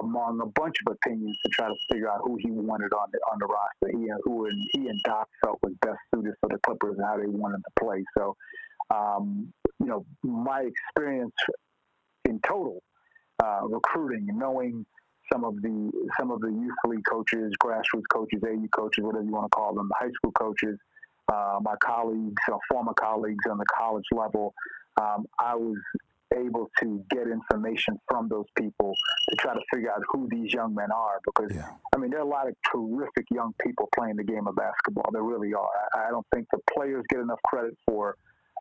[0.00, 3.18] among a bunch of opinions to try to figure out who he wanted on the
[3.32, 3.98] on the roster.
[3.98, 7.06] He and who and he and Doc felt was best suited for the Clippers and
[7.06, 8.04] how they wanted to play.
[8.16, 8.36] So,
[8.94, 11.34] um, you know, my experience
[12.24, 12.82] in total
[13.42, 14.86] uh, recruiting, knowing
[15.32, 19.32] some of the some of the youth league coaches, grassroots coaches, AU coaches, whatever you
[19.32, 20.78] want to call them, the high school coaches,
[21.32, 24.54] uh, my colleagues, or former colleagues on the college level.
[25.00, 25.78] Um, I was
[26.34, 28.92] able to get information from those people
[29.28, 31.20] to try to figure out who these young men are.
[31.24, 31.70] Because yeah.
[31.94, 35.10] I mean, there are a lot of terrific young people playing the game of basketball.
[35.12, 35.68] There really are.
[35.94, 38.16] I, I don't think the players get enough credit for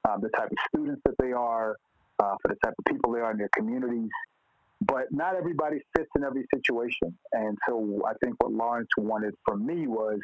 [0.07, 1.75] um, the type of students that they are,
[2.19, 4.09] uh, for the type of people they are in their communities.
[4.81, 7.17] But not everybody fits in every situation.
[7.31, 10.19] And so I think what Lawrence wanted from me was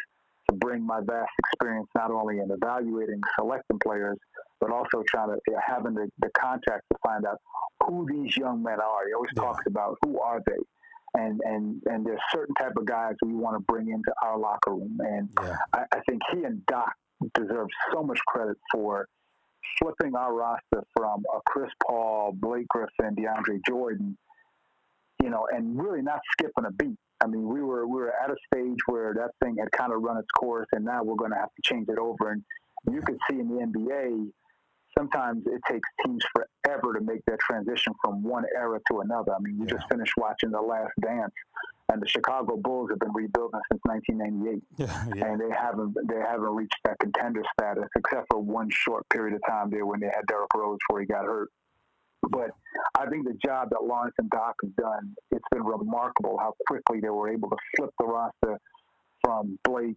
[0.50, 4.18] to bring my vast experience not only in evaluating, selecting players,
[4.60, 7.38] but also trying to having the, the contacts to find out
[7.86, 9.08] who these young men are.
[9.08, 9.44] He always yeah.
[9.44, 10.58] talks about who are they.
[11.16, 14.76] And, and and there's certain type of guys we want to bring into our locker
[14.76, 15.56] room, and yeah.
[15.74, 16.94] I, I think he and Doc
[17.34, 19.08] deserve so much credit for
[19.78, 24.18] flipping our roster from a Chris Paul, Blake Griffin, DeAndre Jordan,
[25.22, 26.98] you know, and really not skipping a beat.
[27.22, 30.02] I mean, we were we were at a stage where that thing had kind of
[30.02, 32.32] run its course, and now we're going to have to change it over.
[32.32, 32.44] And
[32.90, 34.32] you could see in the NBA,
[34.98, 39.34] sometimes it takes teams forever to make that transition from one era to another.
[39.36, 39.74] I mean, we yeah.
[39.74, 41.34] just finished watching The Last Dance,
[41.92, 45.26] and the Chicago Bulls have been rebuilding since 1998, yeah, yeah.
[45.26, 49.42] and they haven't they haven't reached that contender status except for one short period of
[49.48, 51.50] time there when they had Derrick Rose before he got hurt.
[52.30, 52.52] But
[52.98, 57.00] I think the job that Lawrence and Doc have done, it's been remarkable how quickly
[57.00, 58.60] they were able to flip the roster
[59.24, 59.96] from Blake,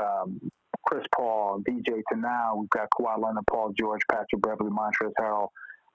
[0.00, 0.40] um,
[0.86, 5.48] Chris Paul, DJ to now we've got Kawhi Leonard, Paul George, Patrick Beverley, Montrezl Harrell,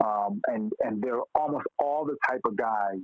[0.05, 2.99] um, and and they're almost all the type of guys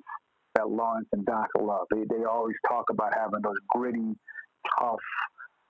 [0.56, 1.88] that Lawrence and Doc love.
[1.92, 4.16] They they always talk about having those gritty,
[4.80, 5.00] tough,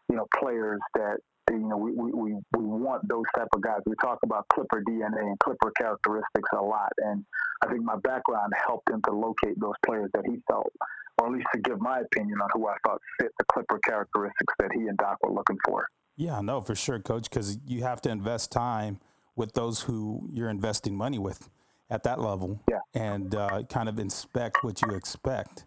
[0.10, 1.18] you know, players that
[1.52, 3.80] you know we, we, we, want those type of guys.
[3.86, 7.24] We talk about Clipper DNA and Clipper characteristics a lot, and
[7.64, 10.72] I think my background helped him to locate those players that he felt,
[11.20, 14.54] or at least to give my opinion on who I thought fit the Clipper characteristics
[14.60, 15.88] that he and Doc were looking for.
[16.16, 19.00] Yeah, no, for sure, coach, because you have to invest time
[19.36, 21.50] with those who you're investing money with
[21.94, 22.80] at that level yeah.
[22.96, 25.66] and uh, kind of inspect what you expect.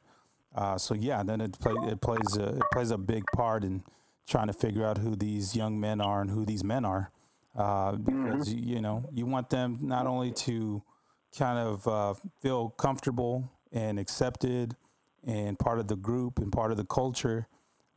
[0.57, 3.83] Uh, so yeah, then it, play, it plays a, it plays a big part in
[4.27, 7.12] trying to figure out who these young men are and who these men are,
[7.57, 8.69] uh, because mm-hmm.
[8.69, 10.83] you know you want them not only to
[11.39, 14.75] kind of uh, feel comfortable and accepted
[15.25, 17.47] and part of the group and part of the culture,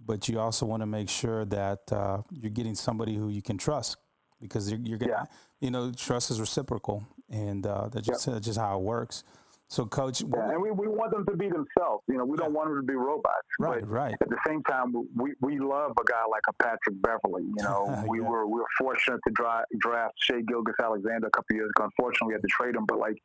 [0.05, 3.57] but you also want to make sure that uh, you're getting somebody who you can
[3.57, 3.97] trust
[4.41, 5.25] because you're, you're gonna, yeah.
[5.59, 8.39] You know, trust is reciprocal, and uh, that's just, yeah.
[8.39, 9.23] just how it works.
[9.67, 12.03] So, coach, yeah, and we, we want them to be themselves.
[12.07, 13.45] You know, we don't want them to be robots.
[13.59, 14.15] Right, right.
[14.19, 17.43] At the same time, we, we love a guy like a Patrick Beverley.
[17.43, 21.69] You know, we were we were fortunate to dra- draft Shai Gilgeous-Alexander a couple years
[21.75, 21.85] ago.
[21.85, 23.17] Unfortunately, we had to trade him, but like,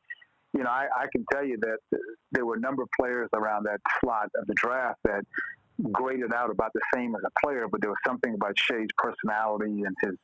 [0.53, 1.99] you know, I, I can tell you that
[2.33, 5.25] there were a number of players around that slot of the draft that
[5.93, 9.83] graded out about the same as a player, but there was something about Shai's personality
[9.83, 10.15] and his,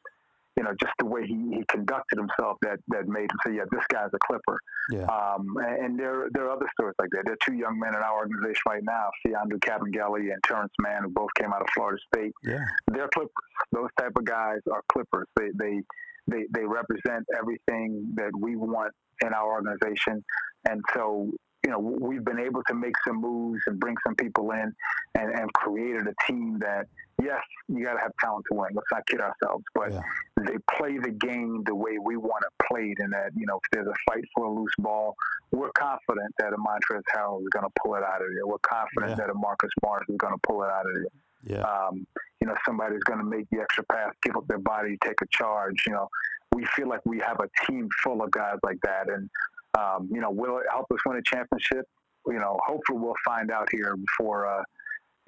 [0.56, 3.64] you know, just the way he, he conducted himself that, that made him say, yeah,
[3.70, 4.58] this guy's a Clipper.
[4.90, 5.04] Yeah.
[5.04, 7.22] Um, and there, there are other stories like that.
[7.24, 11.04] There are two young men in our organization right now, Mfiondu Kabengele and Terrence Mann,
[11.04, 12.32] who both came out of Florida State.
[12.44, 12.64] Yeah.
[12.88, 13.32] They're Clippers.
[13.72, 15.28] Those type of guys are Clippers.
[15.36, 15.80] They, they,
[16.26, 20.24] they, they represent everything that we want in our organization.
[20.68, 21.30] And so
[21.64, 24.72] you know, we've been able to make some moves and bring some people in
[25.14, 26.86] and, and created a team that,
[27.22, 28.68] yes, you got to have talent to win.
[28.74, 29.64] Let's not kid ourselves.
[29.74, 30.02] But yeah.
[30.38, 32.50] they play the game the way we want it.
[32.72, 35.16] And that, you know, if there's a fight for a loose ball,
[35.50, 38.46] we're confident that a Montrezl Harrell is going to pull it out of there.
[38.46, 39.26] We're confident yeah.
[39.26, 41.58] that a Marcus Morris is going to pull it out of there.
[41.58, 41.62] Yeah.
[41.62, 42.06] Um,
[42.40, 45.26] you know, somebody's going to make the extra pass, give up their body, take a
[45.32, 45.82] charge.
[45.86, 46.08] You know,
[46.54, 49.08] we feel like we have a team full of guys like that.
[49.08, 49.28] And
[49.78, 51.86] um, you know, will it help us win a championship?
[52.26, 54.62] You know, hopefully we'll find out here before, uh,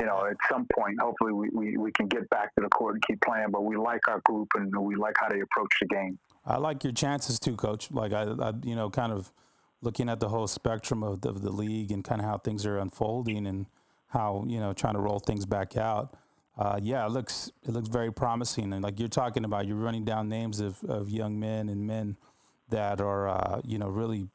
[0.00, 2.94] you know, at some point, hopefully we, we, we can get back to the court
[2.94, 3.50] and keep playing.
[3.50, 6.18] But we like our group and we like how they approach the game.
[6.44, 7.90] I like your chances too, coach.
[7.90, 9.33] Like I, I you know, kind of
[9.81, 12.66] looking at the whole spectrum of the, of the league and kind of how things
[12.66, 13.66] are unfolding and
[14.09, 16.14] how, you know, trying to roll things back out.
[16.59, 18.72] Uh, yeah, it looks it looks very promising.
[18.72, 22.16] And like you're talking about, you're running down names of, of young men and men
[22.73, 24.27] that are uh, you know really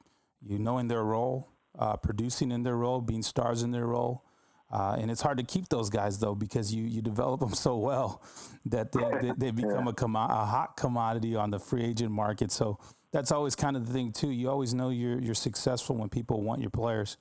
[0.41, 4.23] you knowing their role, uh, producing in their role, being stars in their role.
[4.69, 7.77] Uh, and it's hard to keep those guys though because you, you develop them so
[7.77, 8.21] well
[8.65, 9.91] that they, they, they become yeah.
[9.91, 12.51] a, commo- a hot commodity on the free agent market.
[12.51, 12.77] So
[13.11, 14.29] that's always kind of the thing too.
[14.29, 17.17] You always know you're you're successful when people want your players,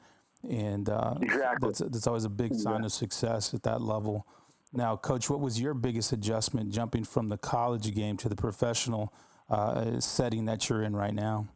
[0.48, 1.68] and uh, exactly.
[1.68, 2.86] that's that's always a big sign yeah.
[2.86, 4.26] of success at that level.
[4.72, 9.14] Now, coach, what was your biggest adjustment jumping from the college game to the professional
[9.48, 11.46] uh, setting that you're in right now?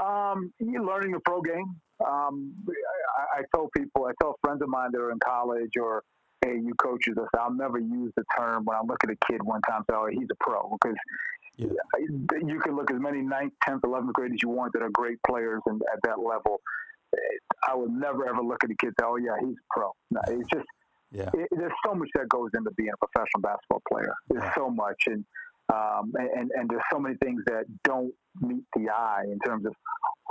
[0.00, 1.76] Um, you're learning the pro game.
[2.06, 2.54] Um,
[3.18, 6.02] I, I tell people, I tell friends of mine that are in college or
[6.44, 9.42] AAU coaches, I say, I'll never use the term when I look at a kid
[9.42, 10.70] one time, say, oh, he's a pro.
[10.70, 10.96] Because
[11.56, 11.68] yeah.
[12.40, 15.18] you can look as many 9th, 10th, 11th grade as you want that are great
[15.26, 16.60] players and at that level.
[17.68, 19.90] I would never ever look at a kid and say, oh, yeah, he's a pro.
[20.10, 20.66] No, it's just,
[21.10, 21.28] yeah.
[21.34, 24.14] It, there's so much that goes into being a professional basketball player.
[24.28, 25.02] There's so much.
[25.06, 25.24] And,
[25.72, 29.74] um, and, and there's so many things that don't meet the eye in terms of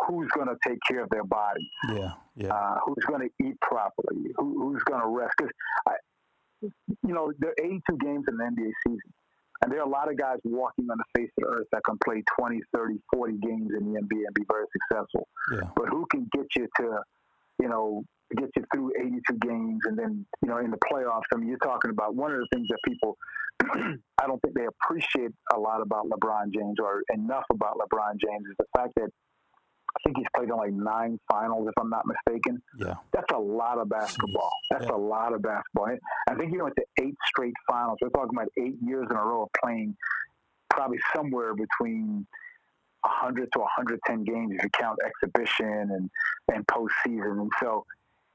[0.07, 1.69] who's going to take care of their body.
[1.93, 2.53] Yeah, yeah.
[2.53, 4.31] Uh, who's going to eat properly?
[4.37, 5.33] Who, who's going to rest?
[5.37, 6.71] Because,
[7.07, 9.13] you know, there are 82 games in the NBA season.
[9.61, 11.81] And there are a lot of guys walking on the face of the earth that
[11.85, 15.27] can play 20, 30, 40 games in the NBA and be very successful.
[15.53, 15.69] Yeah.
[15.75, 16.99] But who can get you to,
[17.59, 18.03] you know,
[18.35, 21.23] get you through 82 games and then, you know, in the playoffs?
[21.33, 23.17] I mean, you're talking about one of the things that people,
[23.63, 28.45] I don't think they appreciate a lot about LeBron James or enough about LeBron James
[28.49, 29.09] is the fact that
[29.89, 32.61] I think he's played in like nine finals, if I'm not mistaken.
[32.77, 32.95] Yeah.
[33.11, 34.51] That's a lot of basketball.
[34.69, 34.95] That's yeah.
[34.95, 35.87] a lot of basketball.
[36.29, 37.97] I think he went to eight straight finals.
[38.01, 39.95] We're talking about eight years in a row of playing
[40.69, 42.27] probably somewhere between
[43.01, 46.09] 100 to 110 games if you count exhibition and,
[46.53, 47.41] and postseason.
[47.41, 47.85] And so,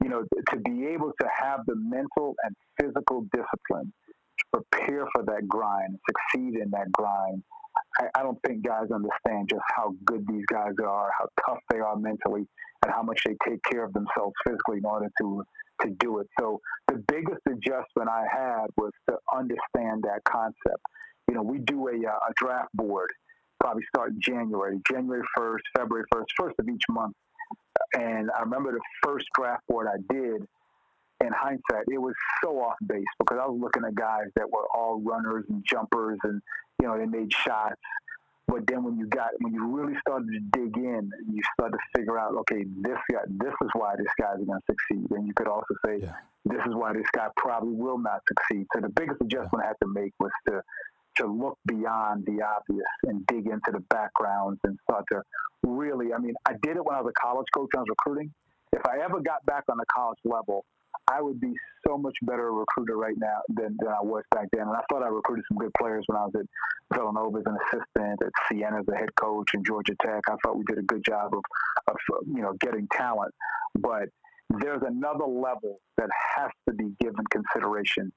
[0.05, 3.91] you know, to be able to have the mental and physical discipline
[4.37, 7.41] to prepare for that grind, succeed in that grind,
[7.99, 11.79] I, I don't think guys understand just how good these guys are, how tough they
[11.79, 12.45] are mentally,
[12.83, 15.43] and how much they take care of themselves physically in order to
[15.81, 16.27] to do it.
[16.39, 20.83] So the biggest adjustment I had was to understand that concept.
[21.27, 23.09] You know, we do a, uh, a draft board,
[23.59, 27.15] probably start January, January 1st, February 1st, first of each month.
[27.95, 30.45] And I remember the first draft board I did,
[31.21, 34.67] in hindsight, it was so off base because I was looking at guys that were
[34.75, 36.41] all runners and jumpers and
[36.81, 37.81] you know, they made shots.
[38.47, 41.99] But then when you got when you really started to dig in, you started to
[41.99, 45.09] figure out, okay, this guy, this is why this guy's going to succeed.
[45.11, 46.13] And you could also say, yeah.
[46.45, 48.67] this is why this guy probably will not succeed.
[48.73, 49.63] So the biggest adjustment yeah.
[49.63, 50.61] I had to make was to
[51.17, 55.21] to look beyond the obvious and dig into the backgrounds and start to
[55.63, 56.13] really.
[56.13, 57.69] I mean, I did it when I was a college coach.
[57.75, 58.31] I was recruiting.
[58.73, 60.65] If I ever got back on the college level,
[61.07, 61.53] I would be
[61.87, 64.63] so much better a recruiter right now than, than I was back then.
[64.63, 67.57] And I thought I recruited some good players when I was at Villanova as an
[67.67, 70.21] assistant, at Siena as a head coach, and Georgia Tech.
[70.27, 71.43] I thought we did a good job of,
[71.87, 71.95] of
[72.27, 73.33] you know, getting talent.
[73.75, 74.09] But
[74.49, 78.11] there's another level that has to be given consideration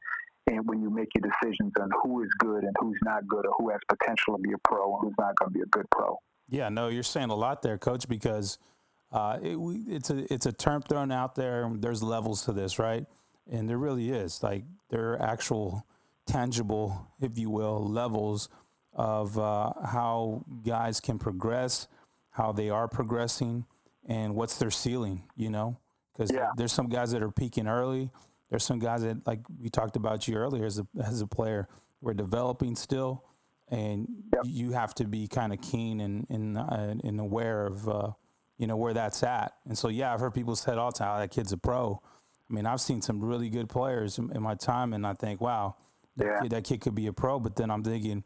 [0.51, 3.53] and when you make your decisions on who is good and who's not good or
[3.59, 5.87] who has potential to be a pro and who's not going to be a good
[5.91, 6.19] pro.
[6.49, 8.59] Yeah, no, you're saying a lot there, coach, because–
[9.11, 9.57] uh, it,
[9.87, 11.71] it's a it's a term thrown out there.
[11.75, 13.07] There's levels to this, right?
[13.51, 14.43] And there really is.
[14.43, 15.87] Like there are actual,
[16.27, 18.51] tangible, if you will, levels
[18.93, 21.89] of uh, how guys can progress,
[22.31, 23.65] how they are progressing,
[24.07, 25.23] and what's their ceiling.
[25.37, 25.79] You know,
[26.13, 26.51] because yeah.
[26.57, 28.11] there's some guys that are peaking early.
[28.51, 31.69] There's some guys that, like we talked about you earlier, as a as a player,
[32.01, 33.25] we're developing still,
[33.71, 34.43] and yep.
[34.47, 38.11] you have to be kind of keen and and, uh, and aware of uh,
[38.59, 39.55] you know, where that's at.
[39.67, 42.03] And so, yeah, I've heard people say all the time, oh, that kid's a pro.
[42.51, 45.41] I mean, I've seen some really good players in, in my time, and I think,
[45.41, 45.77] wow,
[46.17, 46.41] that, yeah.
[46.41, 47.39] kid, that kid could be a pro.
[47.39, 48.25] But then I'm thinking,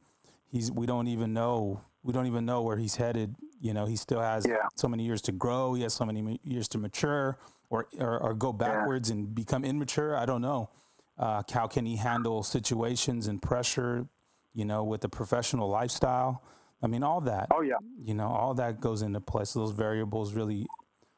[0.50, 3.36] he's we don't even know we don't even know where he's headed.
[3.60, 4.66] You know, he still has yeah.
[4.74, 5.74] so many years to grow.
[5.74, 7.38] He has so many years to mature,
[7.72, 9.16] or or, or go backwards yeah.
[9.16, 10.16] and become immature.
[10.16, 10.70] I don't know.
[11.18, 14.06] Uh, how can he handle situations and pressure?
[14.54, 16.42] You know, with the professional lifestyle.
[16.82, 17.48] I mean, all that.
[17.50, 17.76] Oh yeah.
[17.98, 19.44] You know, all that goes into play.
[19.44, 20.66] So those variables really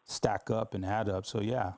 [0.05, 1.27] stack up and add up.
[1.27, 1.73] So yeah,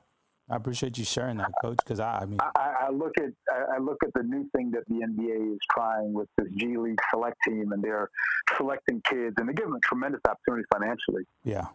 [0.49, 1.77] I appreciate you sharing that, Coach.
[1.77, 3.31] Because I, I mean, I, I, look at
[3.73, 6.99] I look at the new thing that the NBA is trying with this G League
[7.09, 8.09] select team, and they're
[8.55, 11.23] selecting kids, and they're giving them a tremendous opportunity financially.
[11.43, 11.65] Yeah.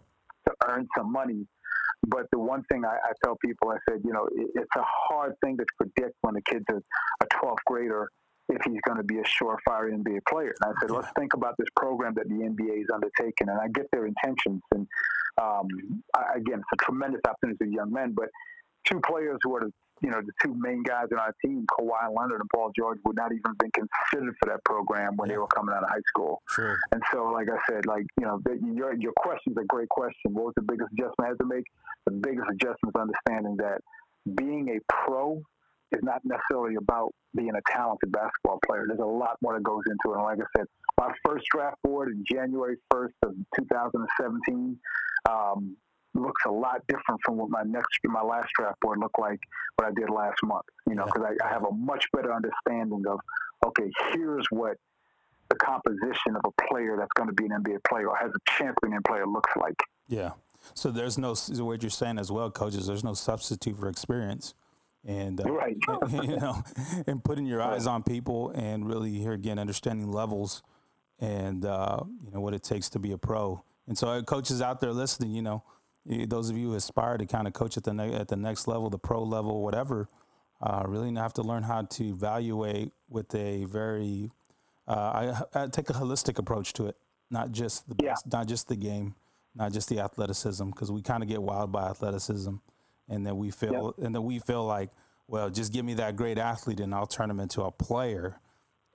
[0.47, 1.47] To earn some money.
[2.07, 4.85] But the one thing I, I tell people, I said, you know, it, it's a
[4.85, 6.77] hard thing to predict when a kid's a,
[7.23, 8.09] a 12th grader
[8.49, 10.53] if he's going to be a surefire NBA player.
[10.61, 13.49] And I said, let's think about this program that the NBA is undertaking.
[13.49, 14.61] And I get their intentions.
[14.73, 14.87] And
[15.41, 15.67] um,
[16.15, 18.15] I, again, it's a tremendous opportunity for young men.
[18.17, 18.29] But
[18.85, 19.73] two players who are the
[20.03, 23.17] you know, the two main guys in our team, Kawhi Leonard and Paul George, would
[23.17, 25.35] not even been considered for that program when yeah.
[25.35, 26.43] they were coming out of high school.
[26.49, 26.79] Sure.
[26.91, 29.13] And so, like I said, like you know, the, your your
[29.47, 30.35] is a great question.
[30.35, 31.65] What was the biggest adjustment I had to make?
[32.07, 33.81] The biggest adjustment is understanding that
[34.35, 35.41] being a pro
[35.93, 38.85] is not necessarily about being a talented basketball player.
[38.87, 40.19] There's a lot more that goes into it.
[40.19, 40.67] And like I said,
[40.99, 44.79] my first draft board in January 1st of 2017
[45.29, 45.77] um,
[46.15, 49.41] looks a lot different from what my next, my last draft board looked like
[49.77, 50.65] what I did last month.
[50.89, 53.21] You know, because I, I have a much better understanding of,
[53.67, 54.77] okay, here's what
[55.49, 58.59] the composition of a player that's going to be an NBA player or has a
[58.59, 59.77] chance to be an NBA player looks like.
[60.09, 60.31] Yeah.
[60.75, 62.87] So there's no what you're saying as well, coaches.
[62.87, 64.55] There's no substitute for experience,
[65.05, 65.77] and uh, right.
[66.11, 66.63] you know,
[67.07, 70.63] and putting your eyes on people and really here again understanding levels
[71.21, 73.65] and uh, you know what it takes to be a pro.
[73.89, 75.65] And so, uh, coaches out there listening, you know,
[76.05, 78.67] those of you who aspire to kind of coach at the ne- at the next
[78.67, 80.09] level, the pro level, whatever,
[80.61, 84.31] uh, really have to learn how to evaluate with a very
[84.89, 86.97] uh, I, I, take a holistic approach to it,
[87.31, 88.15] not just the yeah.
[88.33, 89.15] not just the game,
[89.55, 92.55] not just the athleticism, because we kind of get wild by athleticism,
[93.09, 94.91] and then we feel and then we feel like,
[95.29, 98.41] well, just give me that great athlete and I'll turn him into a player,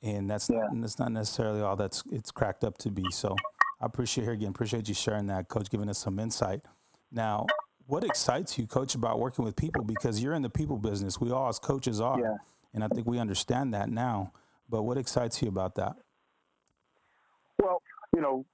[0.03, 0.67] and that's yeah.
[0.71, 3.05] not, that's not necessarily all that's it's cracked up to be.
[3.11, 3.35] So
[3.79, 6.61] I appreciate here again, appreciate you sharing that, Coach, giving us some insight.
[7.11, 7.45] Now,
[7.85, 9.83] what excites you, Coach, about working with people?
[9.83, 11.19] Because you're in the people business.
[11.19, 12.35] We all, as coaches, are, yeah.
[12.73, 14.33] and I think we understand that now.
[14.69, 15.95] But what excites you about that?
[17.61, 17.81] Well,
[18.13, 18.45] you know,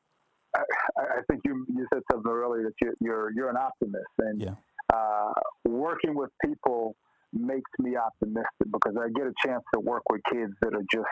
[0.55, 0.61] I,
[0.97, 4.55] I think you you said something earlier that you're you're, you're an optimist, and yeah.
[4.93, 5.33] uh,
[5.65, 6.95] working with people
[7.33, 11.07] makes me optimistic because I get a chance to work with kids that are just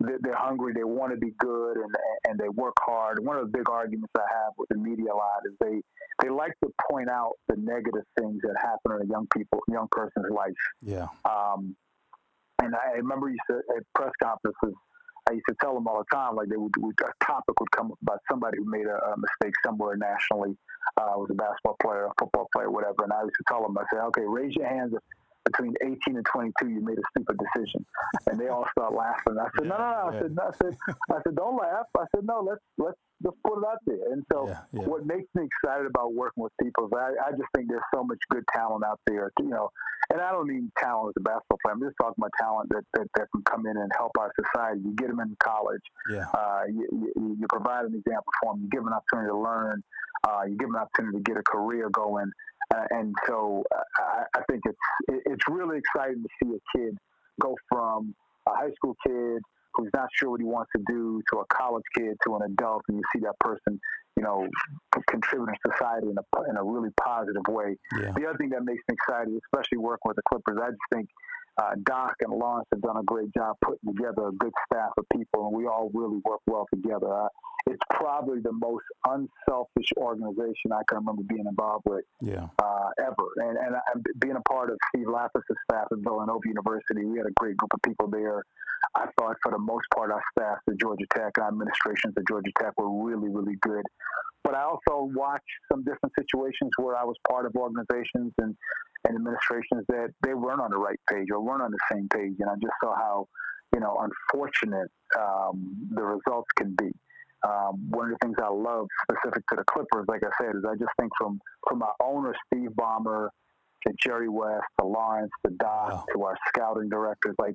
[0.00, 1.94] they're hungry, they want to be good, and
[2.28, 3.24] and they work hard.
[3.24, 5.80] One of the big arguments I have with the media a lot is they
[6.22, 9.88] they like to point out the negative things that happen in a young people young
[9.90, 10.52] person's life.
[10.82, 11.08] Yeah.
[11.24, 11.76] Um,
[12.62, 14.74] and I remember you said at press conferences,
[15.28, 17.70] I used to tell them all the time, like they would, would a topic would
[17.70, 20.56] come up about somebody who made a, a mistake somewhere nationally.
[20.96, 23.04] Uh, was a basketball player, a football player, whatever.
[23.04, 25.02] And I used to tell them, I said, okay, raise your hands if
[25.44, 27.84] between 18 and 22, you made a stupid decision.
[28.26, 29.36] And they all start laughing.
[29.38, 30.08] I said, no, no, no.
[30.08, 30.76] I said, no, I said,
[31.10, 31.86] I said, don't laugh.
[31.96, 34.12] I said, no, let's, let's, let's put it out there.
[34.12, 34.86] And so yeah, yeah.
[34.88, 38.04] what makes me excited about working with people is I, I just think there's so
[38.04, 39.70] much good talent out there, you know,
[40.10, 41.74] and I don't mean talent as a basketball player.
[41.74, 44.80] I'm just talking about talent that, that, that can come in and help our society.
[44.84, 45.82] You get them in college.
[46.10, 46.26] Yeah.
[46.34, 48.62] Uh, you, you, you provide an example for them.
[48.62, 49.82] You give them an opportunity to learn.
[50.24, 52.30] Uh, you give them an opportunity to get a career going.
[52.74, 54.78] Uh, and so uh, I, I think it's
[55.26, 56.96] it's really exciting to see a kid
[57.40, 58.14] go from
[58.48, 59.42] a high school kid
[59.74, 62.82] who's not sure what he wants to do to a college kid to an adult,
[62.88, 63.80] and you see that person,
[64.16, 64.46] you know,
[65.10, 67.76] contributing to society in a, in a really positive way.
[67.98, 68.12] Yeah.
[68.16, 71.08] The other thing that makes me excited, especially working with the Clippers, I just think
[71.60, 75.04] uh, Doc and Lawrence have done a great job putting together a good staff of
[75.12, 77.12] people, and we all really work well together.
[77.12, 77.28] Uh,
[77.66, 82.48] it's probably the most unselfish organization I can remember being involved with yeah.
[82.58, 83.26] uh, ever.
[83.36, 83.80] And, and I,
[84.18, 87.72] being a part of Steve Lappas' staff at Villanova University, we had a great group
[87.72, 88.44] of people there.
[88.94, 92.26] I thought for the most part our staff at Georgia Tech, and our administrations at
[92.28, 93.84] Georgia Tech were really, really good.
[94.44, 95.42] But I also watched
[95.72, 98.54] some different situations where I was part of organizations and
[99.06, 102.34] and administrations that they weren't on the right page or weren't on the same page.
[102.38, 103.28] And I just saw how,
[103.74, 106.90] you know, unfortunate um, the results can be.
[107.46, 110.64] Um, one of the things I love specific to the Clippers, like I said, is
[110.64, 111.38] I just think from
[111.68, 113.28] from our owner Steve Ballmer
[113.86, 116.04] to Jerry West to Lawrence to Doc wow.
[116.14, 117.54] to our scouting directors, like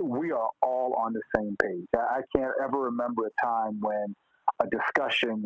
[0.00, 1.86] we are all on the same page.
[1.96, 4.14] I, I can't ever remember a time when
[4.62, 5.44] a discussion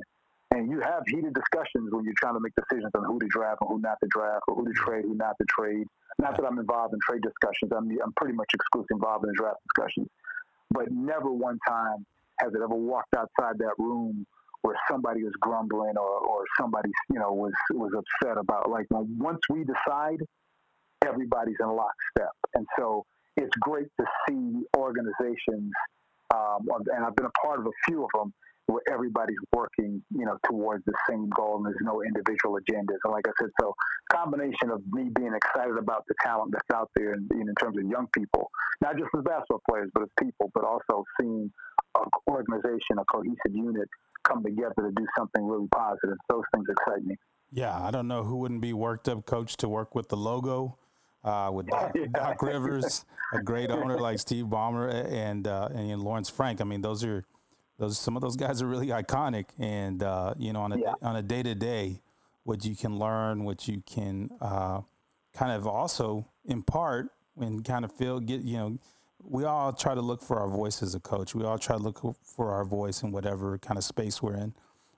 [0.58, 3.58] and you have heated discussions when you're trying to make decisions on who to draft
[3.60, 5.86] and who not to draft, or who to trade, who not to trade.
[6.18, 7.70] Not that I'm involved in trade discussions.
[7.70, 10.08] I'm, I'm pretty much exclusively involved in draft discussions.
[10.70, 12.04] But never one time
[12.40, 14.26] has it ever walked outside that room
[14.62, 19.38] where somebody was grumbling or, or somebody, you know, was, was upset about like once
[19.48, 20.18] we decide,
[21.06, 22.34] everybody's in lockstep.
[22.54, 23.04] And so
[23.36, 25.70] it's great to see organizations,
[26.34, 28.34] um, and I've been a part of a few of them,
[28.68, 33.00] where everybody's working, you know, towards the same goal and there's no individual agendas.
[33.02, 33.74] And like I said, so
[34.12, 37.88] combination of me being excited about the talent that's out there in, in terms of
[37.88, 38.50] young people,
[38.82, 41.50] not just as basketball players, but as people, but also seeing
[41.96, 43.88] an organization, a cohesive unit
[44.24, 46.16] come together to do something really positive.
[46.28, 47.16] Those things excite me.
[47.50, 50.76] Yeah, I don't know who wouldn't be worked up, coach, to work with the logo.
[51.24, 52.06] Uh, with Doc, yeah.
[52.14, 56.60] Doc, Rivers, a great owner like Steve Ballmer and uh, and Lawrence Frank.
[56.60, 57.24] I mean, those are
[57.78, 60.94] those some of those guys are really iconic, and uh, you know on a yeah.
[61.02, 62.00] on a day to day,
[62.44, 64.80] what you can learn, what you can uh,
[65.34, 67.10] kind of also impart
[67.40, 68.78] and kind of feel get you know
[69.22, 71.34] we all try to look for our voice as a coach.
[71.34, 74.54] We all try to look for our voice in whatever kind of space we're in.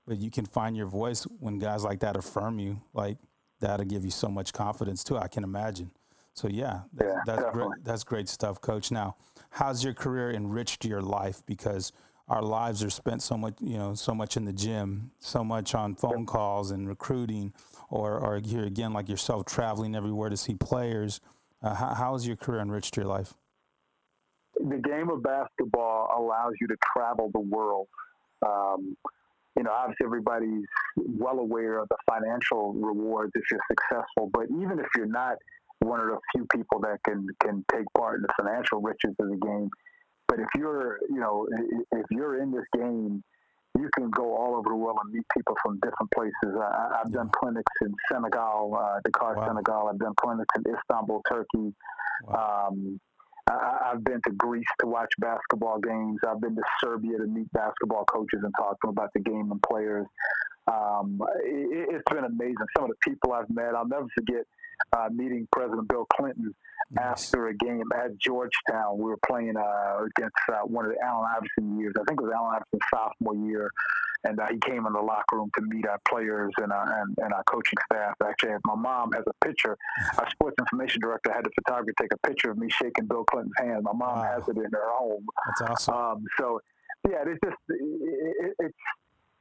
[0.07, 2.81] But you can find your voice when guys like that affirm you.
[2.93, 3.16] Like
[3.61, 5.16] that'll give you so much confidence too.
[5.16, 5.91] I can imagine.
[6.35, 7.70] So yeah, that's, yeah, that's great.
[7.83, 8.91] That's great stuff, Coach.
[8.91, 9.16] Now,
[9.51, 11.43] how's your career enriched your life?
[11.47, 11.93] Because
[12.31, 15.74] our lives are spent so much, you know, so much in the gym, so much
[15.74, 17.53] on phone calls and recruiting,
[17.91, 21.20] or or here again, like yourself, traveling everywhere to see players.
[21.61, 23.35] Uh, how, how has your career enriched your life?
[24.55, 27.89] The game of basketball allows you to travel the world.
[28.47, 28.97] Um,
[29.57, 30.64] you know, obviously everybody's
[30.97, 35.35] well aware of the financial rewards if you're successful, but even if you're not
[35.81, 39.28] one of the few people that can can take part in the financial riches of
[39.28, 39.68] the game,
[40.31, 41.49] but if you're, you know,
[41.91, 43.22] if you're in this game,
[43.76, 46.57] you can go all over the world and meet people from different places.
[46.57, 49.49] I, have done clinics in Senegal, uh, Dakar, wow.
[49.49, 49.89] Senegal.
[49.89, 51.74] I've done clinics in Istanbul, Turkey.
[52.28, 52.68] Wow.
[52.68, 53.01] Um,
[53.49, 56.20] I, have been to Greece to watch basketball games.
[56.28, 59.51] I've been to Serbia to meet basketball coaches and talk to them about the game
[59.51, 60.07] and players.
[60.68, 62.55] Um, it, has been amazing.
[62.76, 64.45] Some of the people I've met, I'll never forget
[64.93, 66.55] uh, meeting President Bill Clinton
[66.99, 68.99] after a game at Georgetown.
[68.99, 71.95] We were playing uh, against uh, one of the Allen Iverson years.
[72.01, 73.70] I think it was Allen Iverson's sophomore year.
[74.24, 77.16] And uh, he came in the locker room to meet our players and our, and,
[77.18, 78.14] and our coaching staff.
[78.22, 79.78] Actually, my mom has a picture.
[80.18, 83.55] Our sports information director had the photographer take a picture of me shaking Bill Clinton's
[83.59, 83.83] hand.
[83.83, 84.22] My mom wow.
[84.22, 85.24] has it in her home.
[85.47, 85.95] That's awesome.
[85.95, 86.61] Um, so,
[87.09, 88.76] yeah, it's just it, it, it's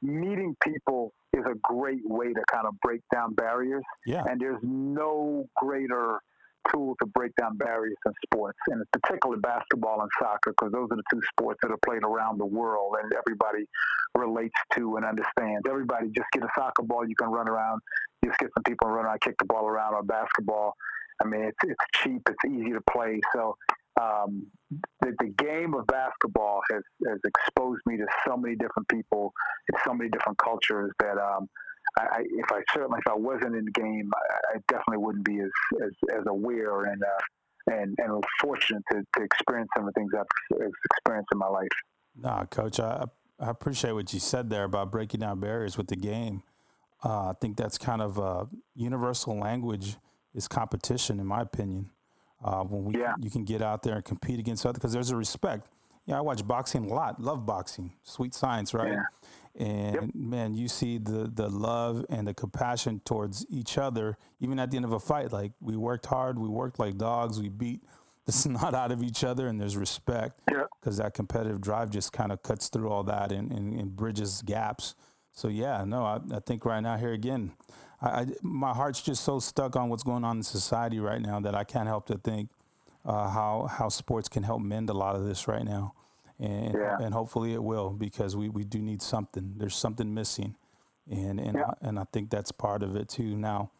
[0.02, 3.84] meeting people is a great way to kind of break down barriers.
[4.06, 4.22] Yeah.
[4.26, 6.20] And there's no greater
[6.72, 10.96] tool to break down barriers in sports, and particularly basketball and soccer, because those are
[10.96, 13.64] the two sports that are played around the world and everybody
[14.16, 15.62] relates to and understands.
[15.68, 17.80] Everybody just get a soccer ball, you can run around,
[18.24, 20.74] just get some people and run around, kick the ball around, or basketball.
[21.22, 23.20] I mean, it's, it's cheap, it's easy to play.
[23.34, 23.56] So
[24.00, 24.46] um,
[25.00, 29.32] the, the game of basketball has, has exposed me to so many different people
[29.68, 31.48] and so many different cultures that um,
[31.98, 35.40] I, if I certainly if I wasn't in the game, I, I definitely wouldn't be
[35.40, 35.50] as
[35.82, 40.12] as, as aware and uh, and and fortunate to, to experience some of the things
[40.16, 41.68] I've experienced in my life.
[42.16, 43.04] Nah, coach, I
[43.40, 46.42] I appreciate what you said there about breaking down barriers with the game.
[47.02, 49.96] Uh, I think that's kind of a universal language
[50.34, 51.90] is competition, in my opinion.
[52.42, 53.14] Uh, when we yeah.
[53.18, 55.68] you can get out there and compete against other because there's a respect.
[56.06, 57.20] Yeah, I watch boxing a lot.
[57.20, 57.92] Love boxing.
[58.02, 58.92] Sweet science, right?
[58.92, 59.02] Yeah.
[59.56, 60.14] And yep.
[60.14, 64.76] man, you see the the love and the compassion towards each other, even at the
[64.76, 65.32] end of a fight.
[65.32, 67.82] Like we worked hard, we worked like dogs, we beat
[68.26, 71.06] the snot out of each other, and there's respect because yep.
[71.06, 74.94] that competitive drive just kind of cuts through all that and, and, and, bridges gaps.
[75.32, 77.52] So yeah, no, I, I think right now here again,
[78.00, 81.40] I, I, my heart's just so stuck on what's going on in society right now
[81.40, 82.50] that I can't help to think
[83.04, 85.94] uh, how how sports can help mend a lot of this right now
[86.40, 86.96] and yeah.
[87.00, 89.54] and hopefully it will because we, we do need something.
[89.58, 90.56] There's something missing,
[91.08, 91.66] and and yeah.
[91.68, 93.36] I, and I think that's part of it too.
[93.36, 93.70] Now,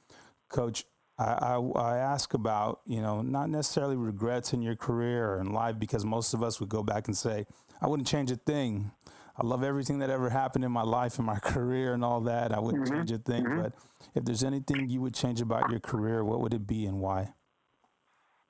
[0.51, 0.85] Coach,
[1.19, 5.53] I, I, I ask about you know not necessarily regrets in your career or in
[5.53, 7.47] life because most of us would go back and say
[7.81, 8.93] I wouldn't change a thing.
[9.41, 12.53] I love everything that ever happened in my life and my career and all that.
[12.53, 12.97] I wouldn't mm-hmm.
[12.97, 13.45] change a thing.
[13.45, 13.63] Mm-hmm.
[13.63, 13.73] But
[14.15, 17.33] if there's anything you would change about your career, what would it be and why?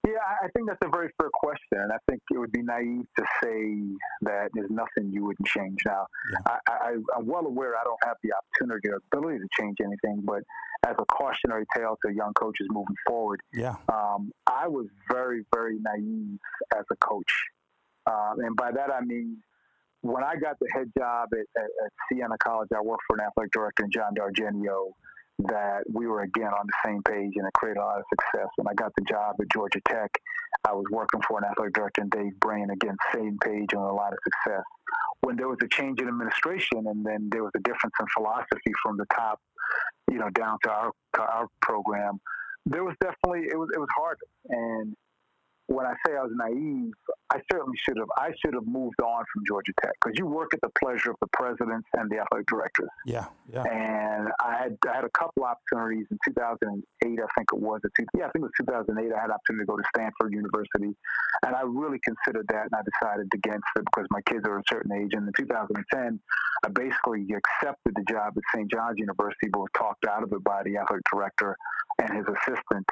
[0.07, 3.05] Yeah, I think that's a very fair question, and I think it would be naive
[3.19, 3.77] to say
[4.23, 5.79] that there's nothing you wouldn't change.
[5.85, 6.57] Now, yeah.
[6.67, 10.43] I, am well aware I don't have the opportunity or ability to change anything, but
[10.87, 15.79] as a cautionary tale to young coaches moving forward, yeah, um, I was very, very
[15.79, 16.39] naive
[16.75, 17.33] as a coach,
[18.07, 19.37] um, and by that I mean
[20.03, 23.25] when I got the head job at, at, at Siena College, I worked for an
[23.27, 24.95] athletic director, John D'Argenio
[25.49, 28.49] that we were again on the same page and it created a lot of success.
[28.57, 30.11] When I got the job at Georgia Tech,
[30.67, 34.13] I was working for an athletic director, Dave Braine, again, same page and a lot
[34.13, 34.65] of success.
[35.23, 38.73] When there was a change in administration and then there was a difference in philosophy
[38.83, 39.41] from the top,
[40.11, 42.21] you know, down to our to our program,
[42.67, 44.27] there was definitely it was it was harder.
[44.49, 44.95] And
[45.71, 46.93] when I say I was naive,
[47.31, 48.09] I certainly should have.
[48.19, 51.17] I should have moved on from Georgia Tech because you work at the pleasure of
[51.21, 52.91] the presidents and the athletic directors.
[53.07, 53.63] Yeah, yeah.
[53.63, 56.83] And I had I had a couple opportunities in 2008.
[57.07, 57.81] I think it was.
[57.97, 58.99] Two, yeah, I think it was 2008.
[58.99, 60.91] I had an opportunity to go to Stanford University,
[61.47, 64.67] and I really considered that, and I decided against it because my kids are a
[64.69, 65.15] certain age.
[65.15, 66.19] And in 2010,
[66.67, 68.67] I basically accepted the job at St.
[68.67, 71.55] John's University, but was talked out of it by the athletic director
[72.03, 72.87] and his assistant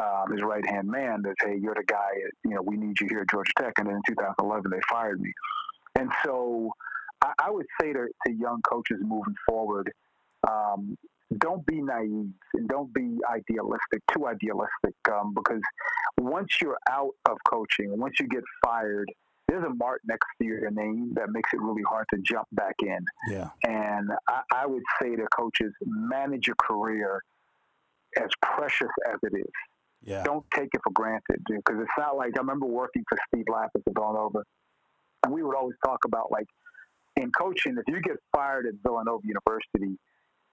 [0.00, 2.10] um, his right hand man that hey, you're the guy.
[2.44, 3.74] You know, we need you here at Georgia Tech.
[3.78, 5.32] And then in 2011, they fired me.
[5.98, 6.72] And so
[7.22, 9.92] I, I would say to, to young coaches moving forward,
[10.48, 10.96] um,
[11.38, 15.62] don't be naive and don't be idealistic, too idealistic, um, because
[16.18, 19.10] once you're out of coaching, once you get fired,
[19.46, 22.74] there's a mark next to your name that makes it really hard to jump back
[22.82, 23.04] in.
[23.30, 23.50] Yeah.
[23.64, 27.22] And I, I would say to coaches, manage your career
[28.16, 29.52] as precious as it is.
[30.02, 30.22] Yeah.
[30.24, 33.82] Don't take it for granted, because it's not like I remember working for Steve Lappas
[33.86, 34.42] at Villanova,
[35.24, 36.46] and we would always talk about like
[37.16, 39.98] in coaching, if you get fired at Villanova University,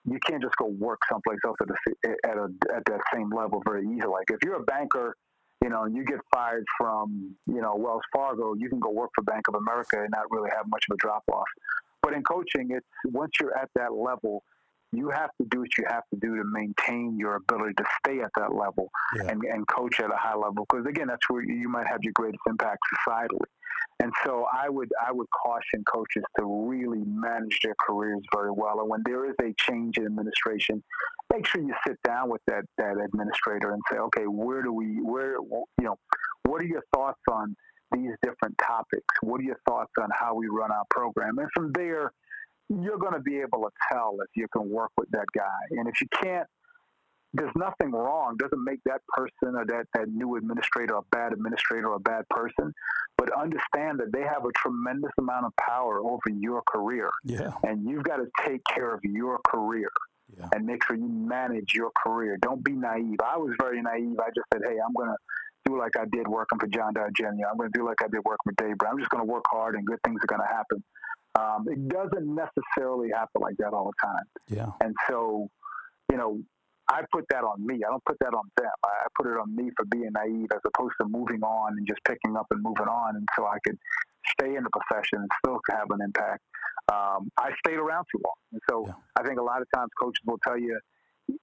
[0.06, 3.62] you can't just go work someplace else at, a, at, a, at that same level
[3.66, 4.12] very easily.
[4.12, 5.16] Like if you're a banker,
[5.64, 9.10] you know, and you get fired from, you know, Wells Fargo, you can go work
[9.16, 11.48] for Bank of America and not really have much of a drop off.
[12.02, 14.44] But in coaching, it's once you're at that level,
[14.98, 18.20] you have to do what you have to do to maintain your ability to stay
[18.20, 19.30] at that level yeah.
[19.30, 20.66] and, and coach at a high level.
[20.70, 23.48] Because again, that's where you might have your greatest impact societally.
[24.00, 28.80] And so I would I would caution coaches to really manage their careers very well.
[28.80, 30.84] And when there is a change in administration,
[31.34, 35.02] make sure you sit down with that that administrator and say, okay, where do we
[35.02, 35.38] where
[35.80, 35.98] you know
[36.44, 37.56] what are your thoughts on
[37.92, 39.08] these different topics?
[39.22, 41.38] What are your thoughts on how we run our program?
[41.40, 42.12] And from there,
[42.70, 45.60] you're going to be able to tell if you can work with that guy.
[45.72, 46.48] And if you can't,
[47.34, 48.36] there's nothing wrong.
[48.38, 52.28] Doesn't make that person or that, that new administrator a bad administrator or a bad
[52.30, 52.74] person.
[53.18, 57.10] But understand that they have a tremendous amount of power over your career.
[57.24, 57.52] Yeah.
[57.64, 59.90] And you've got to take care of your career.
[60.38, 60.50] Yeah.
[60.54, 62.38] And make sure you manage your career.
[62.42, 63.18] Don't be naive.
[63.26, 64.20] I was very naive.
[64.20, 65.16] I just said, "Hey, I'm going to
[65.66, 67.28] do like I did working for John Jr.
[67.50, 68.94] I'm going to do like I did working for Dave Brown.
[68.94, 70.84] I'm just going to work hard, and good things are going to happen."
[71.38, 74.26] Um, it doesn't necessarily happen like that all the time.
[74.50, 74.72] Yeah.
[74.82, 75.50] And so,
[76.12, 76.42] you know,
[76.90, 77.76] I put that on me.
[77.86, 78.72] I don't put that on them.
[78.86, 82.00] I put it on me for being naive as opposed to moving on and just
[82.06, 83.18] picking up and moving on.
[83.18, 83.78] And so I could
[84.40, 86.42] stay in the profession and still have an impact.
[86.92, 88.40] Um, I stayed around too long.
[88.54, 88.94] And so yeah.
[89.20, 90.80] I think a lot of times coaches will tell you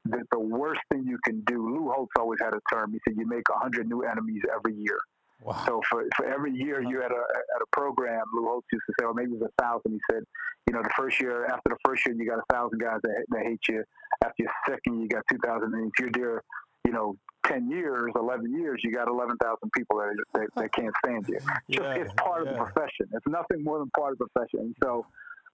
[0.07, 2.93] that the worst thing you can do, Lou Holtz always had a term.
[2.93, 4.99] He said, you make 100 new enemies every year.
[5.45, 5.63] Wow.
[5.67, 7.25] So for, for every year you had a
[7.55, 9.93] at a program, Lou Holtz used to say, or maybe it was a thousand.
[9.93, 10.23] He said,
[10.67, 13.25] you know, the first year after the first year you got a thousand guys that,
[13.29, 13.85] that hate you.
[14.25, 15.75] After your second, you got two thousand.
[15.75, 16.43] And if you're there,
[16.87, 17.17] you know,
[17.47, 21.39] ten years, eleven years, you got eleven thousand people that, that, that can't stand you.
[21.39, 22.53] Just yeah, it's part yeah.
[22.53, 23.07] of the profession.
[23.13, 24.61] It's nothing more than part of the profession.
[24.61, 25.05] And so,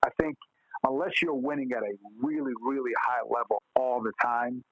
[0.05, 0.36] I think
[0.86, 4.62] unless you're winning at a really really high level all the time,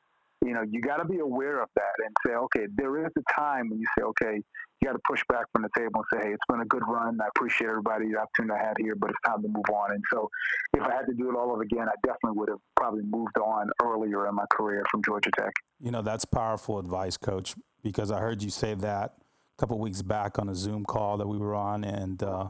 [0.44, 3.32] you know, you got to be aware of that and say, okay, there is a
[3.32, 4.36] time when you say, okay,
[4.80, 6.82] you got to push back from the table and say, hey, it's been a good
[6.86, 7.18] run.
[7.20, 9.92] I appreciate everybody, the opportunity I had here, but it's time to move on.
[9.92, 10.30] And so
[10.74, 13.36] if I had to do it all over again, I definitely would have probably moved
[13.38, 15.52] on earlier in my career from Georgia Tech.
[15.80, 20.02] You know, that's powerful advice, coach, because I heard you say that a couple weeks
[20.02, 21.82] back on a Zoom call that we were on.
[21.82, 22.48] And, uh,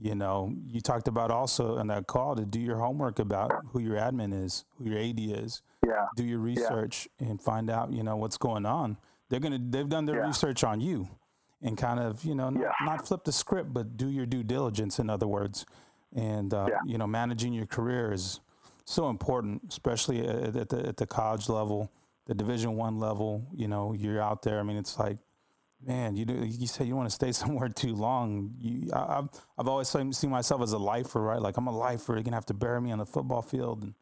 [0.00, 3.78] you know, you talked about also in that call to do your homework about who
[3.78, 5.62] your admin is, who your AD is.
[5.86, 6.06] Yeah.
[6.16, 7.28] Do your research yeah.
[7.28, 8.96] and find out, you know, what's going on.
[9.28, 10.26] They're gonna they've done their yeah.
[10.26, 11.08] research on you
[11.62, 12.72] and kind of, you know, yeah.
[12.82, 15.66] not, flip the script, but do your due diligence, in other words.
[16.14, 18.40] And, uh, you know, managing your career is
[18.84, 21.92] so important, especially at, at, the, at the college level,
[22.26, 24.58] the division one level, you know, you're out there.
[24.58, 25.18] I mean, it's like,
[25.86, 28.54] man, you do, you say you want to stay somewhere too long.
[28.58, 29.28] You, I, have
[29.58, 31.40] I've always seen myself as a lifer, right?
[31.40, 32.14] Like I'm a lifer.
[32.14, 33.94] You're gonna have to bury me on the football field, and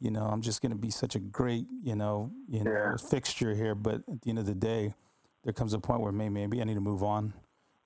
[0.00, 2.96] you know, I'm just gonna be such a great, you know, you know, yeah.
[2.96, 3.74] fixture here.
[3.74, 4.94] But at the end of the day,
[5.44, 7.32] there comes a point where maybe maybe I need to move on.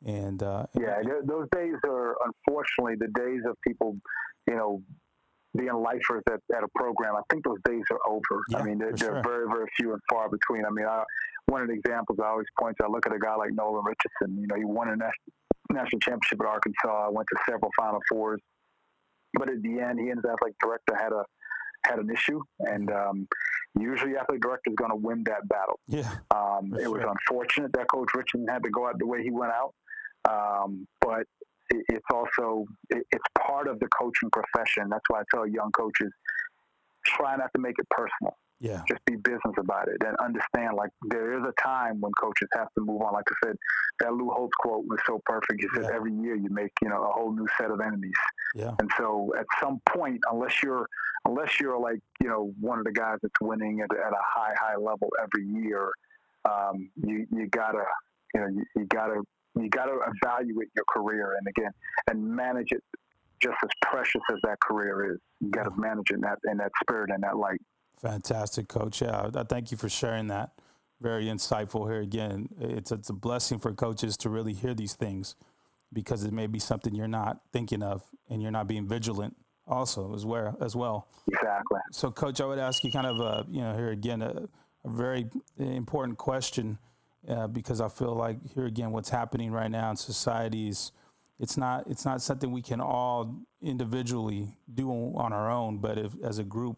[0.07, 3.97] And uh, yeah, those days are unfortunately the days of people,
[4.47, 4.83] you know,
[5.57, 7.17] being lifers at, at a program.
[7.17, 8.43] I think those days are over.
[8.51, 10.65] Yeah, I mean, they're, they're very very few and far between.
[10.65, 11.03] I mean, I,
[11.47, 13.85] one of the examples I always point to, I look at a guy like Nolan
[13.85, 14.41] Richardson.
[14.41, 14.97] You know, he won a
[15.73, 17.07] national championship at Arkansas.
[17.07, 18.41] I Went to several Final Fours,
[19.35, 21.25] but at the end, he and his athletic director had a
[21.85, 23.29] had an issue, and um,
[23.79, 25.79] usually athletic director is going to win that battle.
[25.87, 29.31] Yeah, um, it was unfortunate that Coach Richardson had to go out the way he
[29.31, 29.75] went out,
[30.29, 31.25] um, but
[31.71, 34.89] it, it's also it, it's part of the coaching profession.
[34.91, 36.13] That's why I tell young coaches
[37.05, 38.37] try not to make it personal.
[38.61, 38.83] Yeah.
[38.89, 42.69] Just be business about it and understand like there is a time when coaches have
[42.75, 43.13] to move on.
[43.13, 43.57] Like I said,
[44.01, 45.61] that Lou Holtz quote was so perfect.
[45.61, 45.97] He said yeah.
[45.97, 48.11] every year you make, you know, a whole new set of enemies.
[48.55, 48.75] Yeah.
[48.81, 50.89] And so at some point, unless you're
[51.25, 54.55] unless you're like, you know, one of the guys that's winning at, at a high,
[54.59, 55.91] high level every year,
[56.45, 57.85] um, you you gotta
[58.35, 59.23] you know, you, you gotta
[59.57, 61.71] you gotta evaluate your career and again
[62.11, 62.83] and manage it
[63.41, 65.19] just as precious as that career is.
[65.41, 67.61] You got to manage it in that in that spirit and that light.
[68.01, 69.03] Fantastic, Coach.
[69.03, 70.53] Yeah, I thank you for sharing that.
[71.01, 72.49] Very insightful here again.
[72.61, 75.37] It's it's a blessing for coaches to really hear these things
[75.93, 79.37] because it may be something you're not thinking of and you're not being vigilant
[79.67, 81.09] also as well as well.
[81.29, 81.79] Exactly.
[81.93, 84.49] So, Coach, I would ask you kind of a you know here again a,
[84.85, 85.27] a very
[85.59, 86.79] important question
[87.29, 90.93] uh, because I feel like here again what's happening right now in societies
[91.39, 96.13] it's not it's not something we can all individually do on our own, but if
[96.23, 96.77] as a group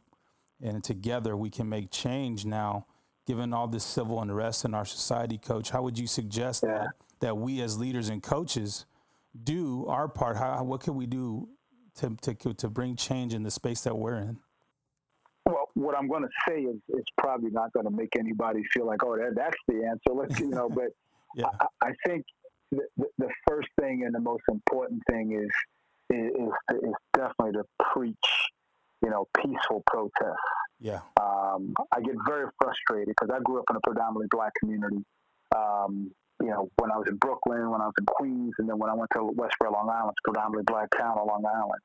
[0.63, 2.87] and together we can make change now
[3.27, 6.79] given all this civil unrest in our society coach how would you suggest yeah.
[6.79, 6.89] that
[7.21, 8.87] that we as leaders and coaches
[9.45, 11.49] do our part how what can we do
[11.95, 14.39] to to to bring change in the space that we're in
[15.47, 18.87] well what i'm going to say is it's probably not going to make anybody feel
[18.87, 20.89] like oh that, that's the answer let's you know but
[21.37, 21.47] yeah.
[21.61, 22.25] I, I think
[22.73, 25.51] the, the, first thing and the most important thing is
[26.11, 26.51] is,
[26.83, 28.17] is definitely to preach,
[29.03, 30.39] you know, peaceful protest.
[30.81, 31.01] Yeah.
[31.21, 35.05] Um, I get very frustrated because I grew up in a predominantly black community.
[35.55, 38.79] Um, you know, when I was in Brooklyn, when I was in Queens, and then
[38.79, 41.83] when I went to Westbury, Long Island, it's predominantly black town on Long Island.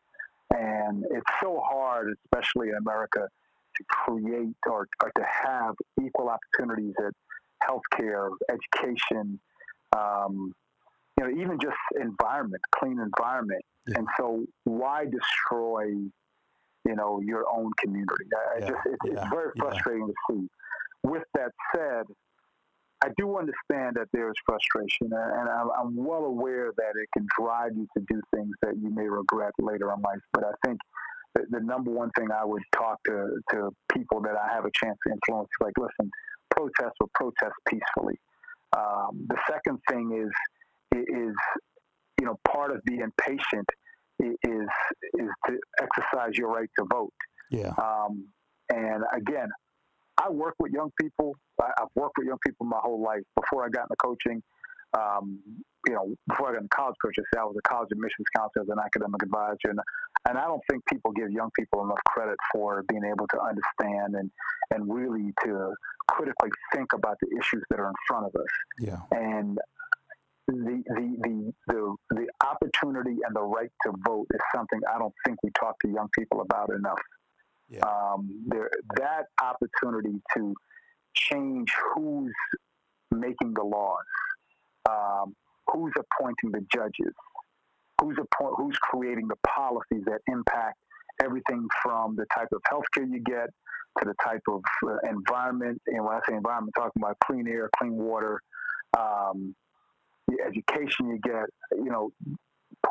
[0.55, 3.27] And it's so hard, especially in America,
[3.75, 7.11] to create or, or to have equal opportunities at
[7.67, 9.39] healthcare, education,
[9.97, 10.53] um,
[11.17, 13.63] you know, even just environment, clean environment.
[13.87, 13.99] Yeah.
[13.99, 15.93] And so, why destroy,
[16.85, 18.25] you know, your own community?
[18.55, 18.67] I yeah.
[18.67, 19.11] just, it's, yeah.
[19.13, 20.47] it's very frustrating to see.
[21.03, 22.05] With that said,
[23.03, 27.27] I do understand that there is frustration, and I'm, I'm well aware that it can
[27.39, 30.21] drive you to do things that you may regret later in life.
[30.33, 30.79] But I think
[31.35, 34.71] the, the number one thing I would talk to, to people that I have a
[34.73, 36.09] chance to influence, like, listen,
[36.55, 38.15] protest or protest peacefully.
[38.75, 40.31] Um, the second thing is
[40.93, 41.35] is
[42.19, 43.67] you know part of being patient
[44.19, 44.67] is
[45.13, 47.13] is to exercise your right to vote.
[47.51, 47.73] Yeah.
[47.77, 48.27] Um,
[48.73, 49.49] and again,
[50.17, 51.35] I work with young people.
[51.61, 53.21] I, have worked with young people my whole life.
[53.35, 54.41] Before I got into coaching,
[54.97, 55.39] um,
[55.87, 58.69] you know, before I got into college coaching, I was a college admissions counselor as
[58.69, 59.79] an academic advisor, and
[60.27, 64.15] and I don't think people give young people enough credit for being able to understand
[64.15, 64.31] and
[64.73, 65.73] and really to
[66.07, 68.47] critically think about the issues that are in front of us.
[68.79, 68.99] Yeah.
[69.11, 69.59] And
[70.47, 75.13] the, the, the, the, the opportunity and the right to vote is something I don't
[75.25, 76.99] think we talk to young people about enough.
[77.69, 77.81] Yeah.
[77.81, 80.53] Um, there, that opportunity to
[81.15, 82.33] change who's
[83.11, 84.03] making the laws,
[84.89, 85.35] um,
[85.67, 87.13] who's appointing the judges,
[87.99, 90.77] who's appoint, who's creating the policies that impact
[91.23, 93.49] everything from the type of healthcare you get
[93.99, 95.81] to the type of uh, environment.
[95.87, 98.41] And when I say environment, I'm talking about clean air, clean water,
[98.97, 99.55] um,
[100.27, 102.11] the education you get, you know,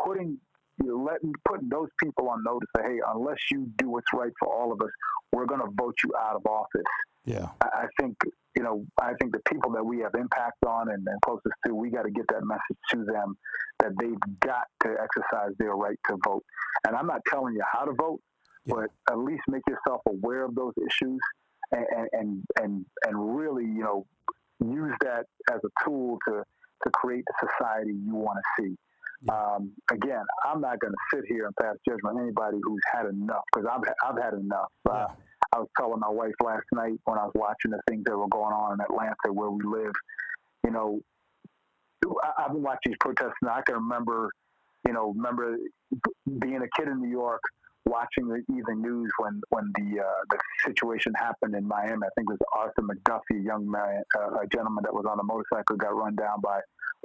[0.04, 0.38] putting
[0.82, 4.32] you know, letting putting those people on notice that hey, unless you do what's right
[4.38, 4.90] for all of us,
[5.32, 6.82] we're going to vote you out of office.
[7.24, 8.16] Yeah, I, I think
[8.56, 11.74] you know, I think the people that we have impact on and, and closest to,
[11.74, 13.36] we got to get that message to them
[13.80, 16.44] that they've got to exercise their right to vote.
[16.86, 18.20] And I'm not telling you how to vote,
[18.64, 18.74] yeah.
[18.76, 21.18] but at least make yourself aware of those issues
[21.72, 24.06] and and and and really, you know,
[24.64, 26.44] use that as a tool to
[26.84, 28.76] to create the society you want to see.
[29.28, 33.06] Um, again, I'm not going to sit here and pass judgment on anybody who's had
[33.06, 34.70] enough because I've I've had enough.
[34.88, 35.06] Uh,
[35.54, 38.28] I was telling my wife last night when I was watching the things that were
[38.28, 39.92] going on in Atlanta where we live.
[40.64, 41.00] You know,
[42.22, 44.30] I, have been watching these protests and I can remember,
[44.86, 45.56] you know, remember
[46.38, 47.40] being a kid in New York
[47.86, 52.06] watching the evening news when when the uh, the situation happened in Miami.
[52.06, 55.18] I think it was Arthur McDuffie, a young man, uh, a gentleman that was on
[55.18, 56.60] a motorcycle, got run down by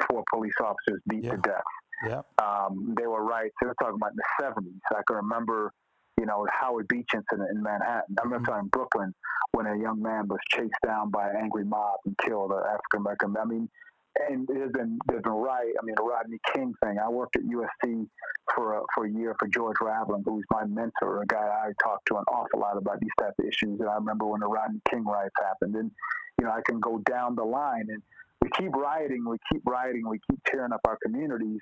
[0.09, 1.31] four police officers, beat yeah.
[1.31, 1.63] to death.
[2.07, 2.21] Yeah.
[2.41, 3.51] Um, they were right.
[3.61, 4.97] They were talking about in the '70s.
[4.97, 5.73] I can remember,
[6.17, 8.15] you know, the Howard Beach incident in Manhattan.
[8.19, 8.61] I remember mm-hmm.
[8.61, 9.13] in Brooklyn
[9.51, 13.01] when a young man was chased down by an angry mob and killed an African
[13.01, 13.35] American.
[13.37, 13.69] I mean,
[14.15, 15.71] and there's been there's been right.
[15.81, 16.97] I mean, the Rodney King thing.
[17.03, 18.07] I worked at USC
[18.55, 22.07] for a, for a year for George Raveling, who's my mentor, a guy I talked
[22.07, 23.79] to an awful lot about these type of issues.
[23.79, 25.91] And I remember when the Rodney King riots happened, and
[26.39, 28.01] you know I can go down the line, and
[28.41, 31.59] we keep rioting, we keep rioting, we keep tearing up our communities,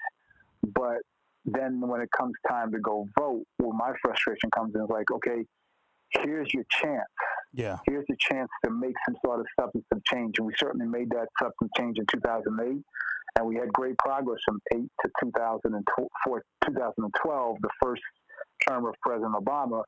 [0.63, 0.99] but
[1.45, 5.09] then when it comes time to go vote, well, my frustration comes in is like,
[5.11, 5.45] okay,
[6.09, 7.07] here's your chance.
[7.53, 7.77] Yeah.
[7.87, 10.35] Here's a chance to make some sort of substantive change.
[10.37, 12.81] And we certainly made that substantive change in 2008.
[13.35, 18.01] And we had great progress from 8 to 2004, 2012, the first
[18.67, 19.83] term of President Obama.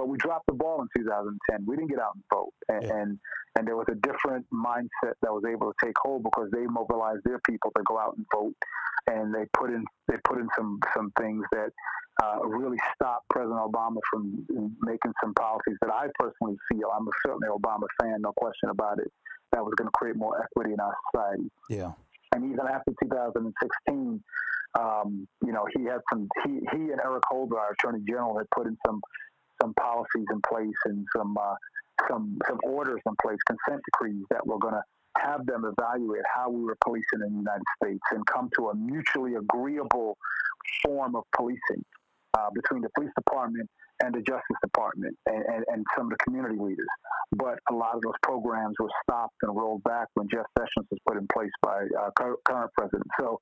[0.00, 1.66] But we dropped the ball in 2010.
[1.66, 2.54] We didn't get out and vote.
[2.70, 2.96] And, yeah.
[2.96, 3.18] and,
[3.58, 7.20] and there was a different mindset that was able to take hold because they mobilized
[7.26, 8.54] their people to go out and vote.
[9.08, 11.68] And they put in they put in some some things that
[12.22, 14.46] uh, really stopped President Obama from
[14.80, 19.00] making some policies that I personally feel I'm a certainly Obama fan, no question about
[19.00, 19.12] it.
[19.52, 21.50] That was going to create more equity in our society.
[21.68, 21.92] Yeah.
[22.34, 24.22] And even after 2016,
[24.78, 26.28] um, you know, he had some.
[26.44, 29.00] He, he and Eric Holder, our Attorney General, had put in some
[29.60, 31.54] some policies in place and some uh,
[32.08, 34.82] some some orders in place, consent decrees that were going to
[35.18, 38.74] have them evaluate how we were policing in the United States and come to a
[38.74, 40.16] mutually agreeable
[40.84, 41.84] form of policing
[42.38, 43.68] uh, between the police department
[44.02, 46.86] and the Justice Department and, and, and, some of the community leaders.
[47.32, 50.98] But a lot of those programs were stopped and rolled back when Jeff Sessions was
[51.06, 53.06] put in place by uh, current president.
[53.18, 53.38] So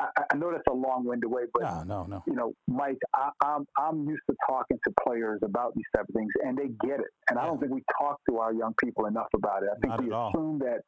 [0.00, 2.22] I, I, know that's a long-winded way, but no, no, no.
[2.26, 6.06] you know, Mike, I, am I'm, I'm used to talking to players about these type
[6.08, 7.10] of things, and they get it.
[7.28, 7.42] And yeah.
[7.42, 9.68] I don't think we talk to our young people enough about it.
[9.70, 10.80] I think Not we assume that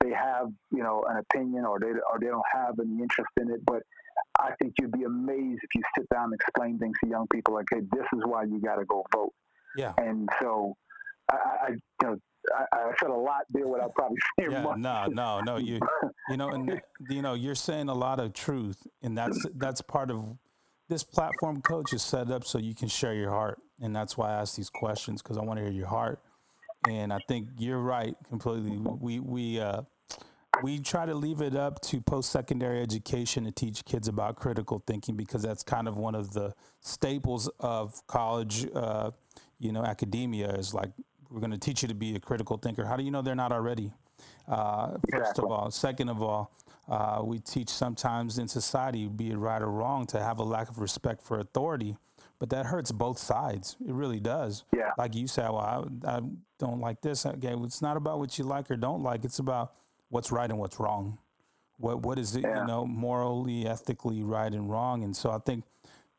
[0.00, 3.50] they have, you know, an opinion or they or they don't have any interest in
[3.50, 3.82] it, but
[4.38, 7.54] I think you'd be amazed if you sit down and explain things to young people
[7.54, 9.32] like, hey, this is why you got to go vote.
[9.76, 9.92] Yeah.
[9.98, 10.74] And so,
[11.30, 12.16] I, I you know,
[12.54, 14.78] I, I, said a lot there without probably saying yeah, much.
[14.78, 15.56] No, no, no.
[15.56, 15.80] You,
[16.28, 20.10] you know, and you know, you're saying a lot of truth, and that's that's part
[20.10, 20.36] of
[20.88, 21.62] this platform.
[21.62, 24.56] Coach is set up so you can share your heart, and that's why I ask
[24.56, 26.20] these questions because I want to hear your heart.
[26.88, 28.76] And I think you're right completely.
[28.76, 29.82] We we uh,
[30.62, 35.16] we try to leave it up to post-secondary education to teach kids about critical thinking
[35.16, 39.10] because that's kind of one of the staples of college uh,
[39.58, 40.90] you know academia is like
[41.30, 42.84] we're going to teach you to be a critical thinker.
[42.84, 43.92] How do you know they're not already?
[44.48, 45.70] Uh, first of all.
[45.70, 46.52] Second of all
[46.88, 50.68] uh, we teach sometimes in society be it right or wrong to have a lack
[50.68, 51.96] of respect for authority
[52.38, 53.76] but that hurts both sides.
[53.86, 54.64] It really does.
[54.74, 54.90] Yeah.
[54.98, 56.20] Like you said well I, I
[56.58, 57.26] don't like this.
[57.26, 59.24] Okay it's not about what you like or don't like.
[59.24, 59.72] It's about
[60.08, 61.18] what's right and what's wrong.
[61.78, 62.60] What what is it, yeah.
[62.60, 65.04] you know, morally, ethically right and wrong?
[65.04, 65.64] And so I think,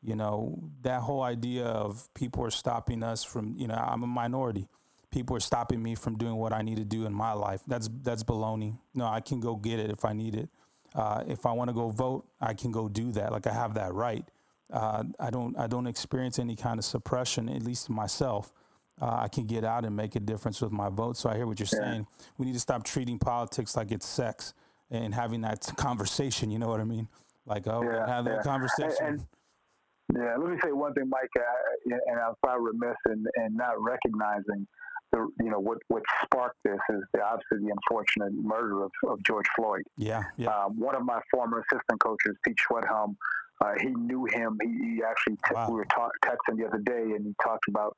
[0.02, 4.06] you know, that whole idea of people are stopping us from, you know, I'm a
[4.06, 4.68] minority.
[5.10, 7.62] People are stopping me from doing what I need to do in my life.
[7.66, 8.78] That's that's baloney.
[8.94, 10.48] No, I can go get it if I need it.
[10.94, 13.32] Uh, if I want to go vote, I can go do that.
[13.32, 14.24] Like I have that right.
[14.70, 18.52] Uh, I don't I don't experience any kind of suppression, at least myself
[19.00, 21.16] uh, I can get out and make a difference with my vote.
[21.16, 21.90] So I hear what you're yeah.
[21.90, 22.06] saying.
[22.36, 24.54] We need to stop treating politics like it's sex
[24.90, 26.50] and having that conversation.
[26.50, 27.08] You know what I mean?
[27.46, 28.42] Like, oh, yeah, have that yeah.
[28.42, 28.96] conversation.
[29.00, 29.26] And,
[30.10, 33.56] and, yeah, let me say one thing, Mike, uh, and I'm probably remiss in, in
[33.56, 34.66] not recognizing
[35.12, 39.22] the, you know, what, what sparked this is the, obviously the unfortunate murder of, of
[39.24, 39.82] George Floyd.
[39.96, 40.48] Yeah, yeah.
[40.48, 43.16] Um, one of my former assistant coaches, Pete Schwedhelm,
[43.60, 44.58] uh, he knew him.
[44.62, 45.68] He, he actually, t- wow.
[45.68, 47.94] we were talk- texting the other day, and he talked about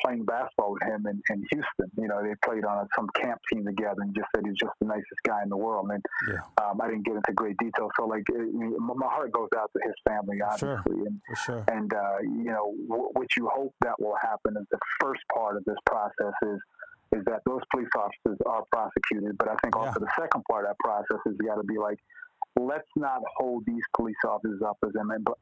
[0.00, 1.90] playing basketball with him in, in Houston.
[1.98, 4.86] You know, they played on some camp team together and just said he's just the
[4.86, 5.90] nicest guy in the world.
[5.92, 6.40] And yeah.
[6.64, 7.90] um, I didn't get into great detail.
[7.98, 10.96] So, like, it, my heart goes out to his family, obviously.
[10.96, 11.06] Sure.
[11.06, 11.64] And, For sure.
[11.68, 15.56] and uh, you know, w- what you hope that will happen is the first part
[15.56, 16.58] of this process is
[17.12, 19.36] is that those police officers are prosecuted.
[19.36, 20.06] But I think also yeah.
[20.06, 21.98] the second part of that process is you got to be like,
[22.60, 24.92] let's not hold these police officers up as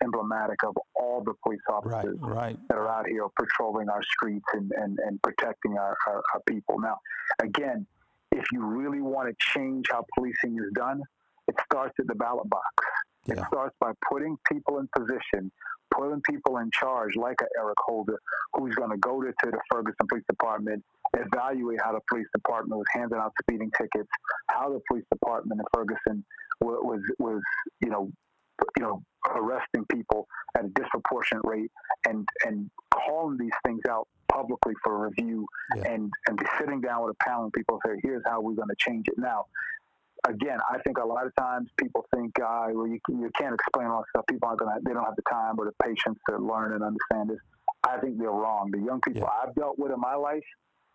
[0.02, 2.58] emblematic of all the police officers right, right.
[2.68, 6.78] that are out here patrolling our streets and, and, and protecting our, our, our people.
[6.78, 6.98] Now,
[7.42, 7.86] again,
[8.32, 11.02] if you really want to change how policing is done,
[11.48, 12.64] it starts at the ballot box.
[13.26, 13.34] Yeah.
[13.34, 15.50] It starts by putting people in position,
[15.94, 18.18] putting people in charge, like a Eric Holder,
[18.54, 20.84] who's going to go to, to the Ferguson Police Department,
[21.16, 24.08] evaluate how the police department was handing out speeding tickets,
[24.48, 26.24] how the police department in Ferguson
[26.60, 27.42] was was
[27.80, 28.10] you know
[28.76, 29.02] you know
[29.36, 31.70] arresting people at a disproportionate rate
[32.08, 35.46] and and calling these things out publicly for review
[35.76, 35.92] yeah.
[35.92, 38.54] and and be sitting down with a panel of people and say here's how we're
[38.54, 39.44] going to change it now
[40.28, 43.86] again i think a lot of times people think uh, well you, you can't explain
[43.88, 46.18] all this stuff people aren't going to they don't have the time or the patience
[46.28, 47.38] to learn and understand this
[47.84, 49.48] i think they're wrong the young people yeah.
[49.48, 50.44] i've dealt with in my life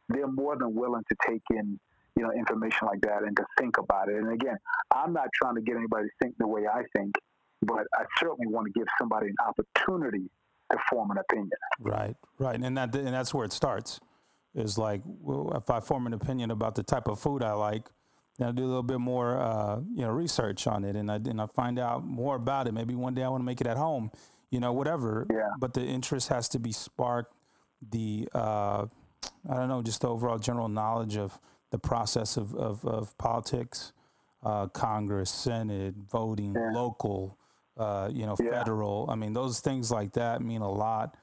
[0.10, 1.80] they're more than willing to take in
[2.16, 4.16] you know, information like that and to think about it.
[4.16, 4.58] And again,
[4.94, 7.16] I'm not trying to get anybody to think the way I think,
[7.62, 10.30] but I certainly want to give somebody an opportunity
[10.72, 11.52] to form an opinion.
[11.80, 14.00] Right, right, and that and that's where it starts.
[14.54, 17.90] Is like, well, if I form an opinion about the type of food I like,
[18.38, 21.16] then I do a little bit more, uh, you know, research on it, and I
[21.16, 22.74] and I find out more about it.
[22.74, 24.12] Maybe one day I want to make it at home,
[24.52, 25.28] you know, whatever.
[25.30, 25.50] Yeah.
[25.60, 27.34] But the interest has to be sparked.
[27.92, 28.86] The uh,
[29.50, 31.38] I don't know, just the overall general knowledge of
[31.76, 33.92] the process of, of, of politics,
[34.44, 36.72] uh, Congress, Senate, voting, yeah.
[36.72, 37.38] local,
[37.78, 38.52] uh, you know, yeah.
[38.52, 39.06] federal.
[39.10, 41.18] I mean, those things like that mean a lot.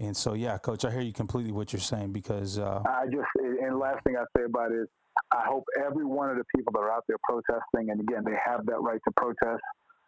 [0.00, 3.28] And so, yeah, Coach, I hear you completely what you're saying because uh, I just
[3.62, 4.88] and last thing I say about it is
[5.30, 8.36] I hope every one of the people that are out there protesting, and again, they
[8.46, 9.62] have that right to protest.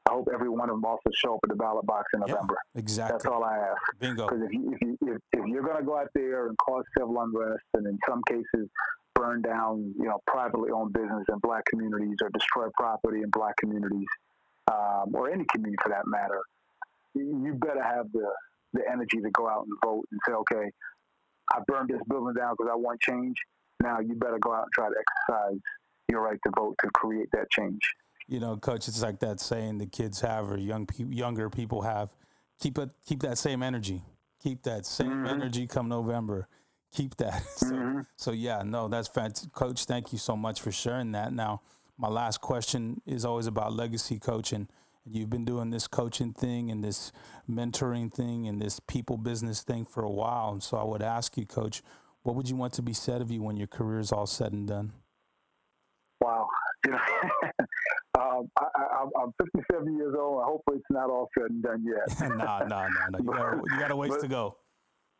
[0.09, 2.57] I hope every one of them also show up at the ballot box in November.
[2.75, 3.15] Yeah, exactly.
[3.15, 3.83] That's all I ask.
[3.99, 4.29] Bingo.
[4.29, 6.85] Because if, you, if, you, if, if you're going to go out there and cause
[6.97, 8.71] civil unrest, and in some cases
[9.21, 13.55] burn down, you know, privately owned business in black communities or destroy property in black
[13.59, 14.09] communities,
[14.73, 16.41] um, or any community for that matter,
[17.15, 18.27] you better have the,
[18.73, 20.71] the energy to go out and vote and say, okay,
[21.53, 23.37] I burned this building down because I want change.
[23.83, 25.61] Now you better go out and try to exercise
[26.09, 27.81] your right to vote to create that change.
[28.27, 31.83] You know, coach, it's like that saying the kids have or young pe- younger people
[31.83, 32.15] have.
[32.61, 34.03] Keep it, keep that same energy.
[34.43, 35.27] Keep that same mm-hmm.
[35.27, 36.47] energy come November.
[36.93, 37.43] Keep that.
[37.57, 38.01] So, mm-hmm.
[38.17, 39.53] so yeah, no, that's fantastic.
[39.53, 41.33] Coach, thank you so much for sharing that.
[41.33, 41.61] Now,
[41.99, 44.69] my last question is always about legacy coaching.
[45.05, 47.13] You've been doing this coaching thing and this
[47.49, 50.53] mentoring thing and this people business thing for a while.
[50.53, 51.83] And so I would ask you, coach,
[52.23, 54.53] what would you want to be said of you when your career is all said
[54.53, 54.93] and done?
[56.21, 56.49] Wow.
[56.87, 56.99] You know,
[58.19, 60.43] um, I, am 57 years old.
[60.45, 62.21] Hopefully, it's not all said and done yet.
[62.21, 63.19] no, no, no, no.
[63.19, 64.57] You got, you got a ways but, to go.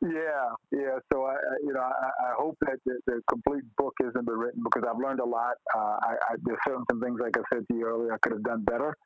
[0.03, 0.97] Yeah, yeah.
[1.13, 4.63] So I, you know, I, I hope that the, the, complete book isn't been written
[4.65, 5.57] because I've learned a lot.
[5.77, 8.33] Uh, I, I, there's certain some things, like I said to you earlier, I could
[8.33, 8.97] have done better.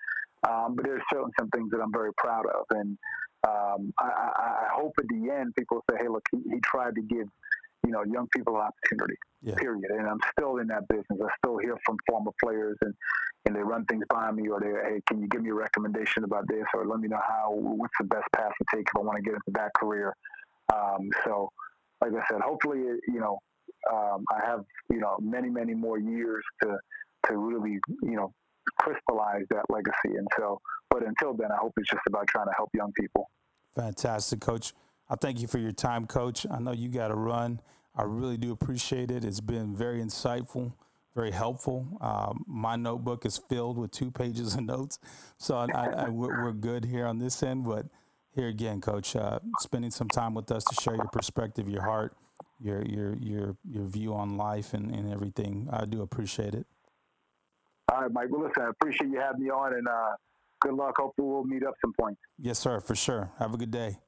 [0.49, 2.99] Um, but there's certainly some things that I'm very proud of, and
[3.49, 6.95] um, I, I, I, hope at the end people say, "Hey, look, he, he tried
[6.97, 7.27] to give
[7.85, 9.55] you know young people an opportunity." Yeah.
[9.55, 9.91] Period.
[9.91, 11.19] And I'm still in that business.
[11.19, 12.93] I still hear from former players, and
[13.47, 16.25] and they run things by me, or they, hey, can you give me a recommendation
[16.25, 19.01] about this, or let me know how what's the best path to take if I
[19.01, 20.15] want to get into that career.
[20.73, 21.51] Um, so,
[22.01, 23.39] like I said, hopefully, you know,
[23.93, 26.77] um, I have you know many many more years to
[27.29, 28.33] to really you know
[28.79, 30.17] crystallize that legacy.
[30.17, 30.61] And so,
[30.91, 33.29] but until then, I hope it's just about trying to help young people.
[33.75, 34.73] Fantastic, Coach.
[35.09, 36.47] I thank you for your time, Coach.
[36.51, 37.61] I know you got to run.
[37.97, 39.25] I really do appreciate it.
[39.25, 40.73] It's been very insightful,
[41.15, 41.87] very helpful.
[42.01, 44.99] Um, my notebook is filled with two pages of notes,
[45.39, 47.65] so I, I, I, we're good here on this end.
[47.65, 47.87] But
[48.35, 52.17] here again, Coach, uh, spending some time with us to share your perspective, your heart,
[52.61, 55.69] your your your your view on life, and, and everything.
[55.73, 56.67] I do appreciate it.
[57.93, 58.29] All right, Mike.
[58.31, 60.17] Well, listen, I appreciate you having me on, and uh,
[60.61, 60.95] good luck.
[60.99, 62.19] Hopefully, we'll meet up some point.
[62.39, 63.31] Yes, sir, for sure.
[63.39, 63.99] Have a good day.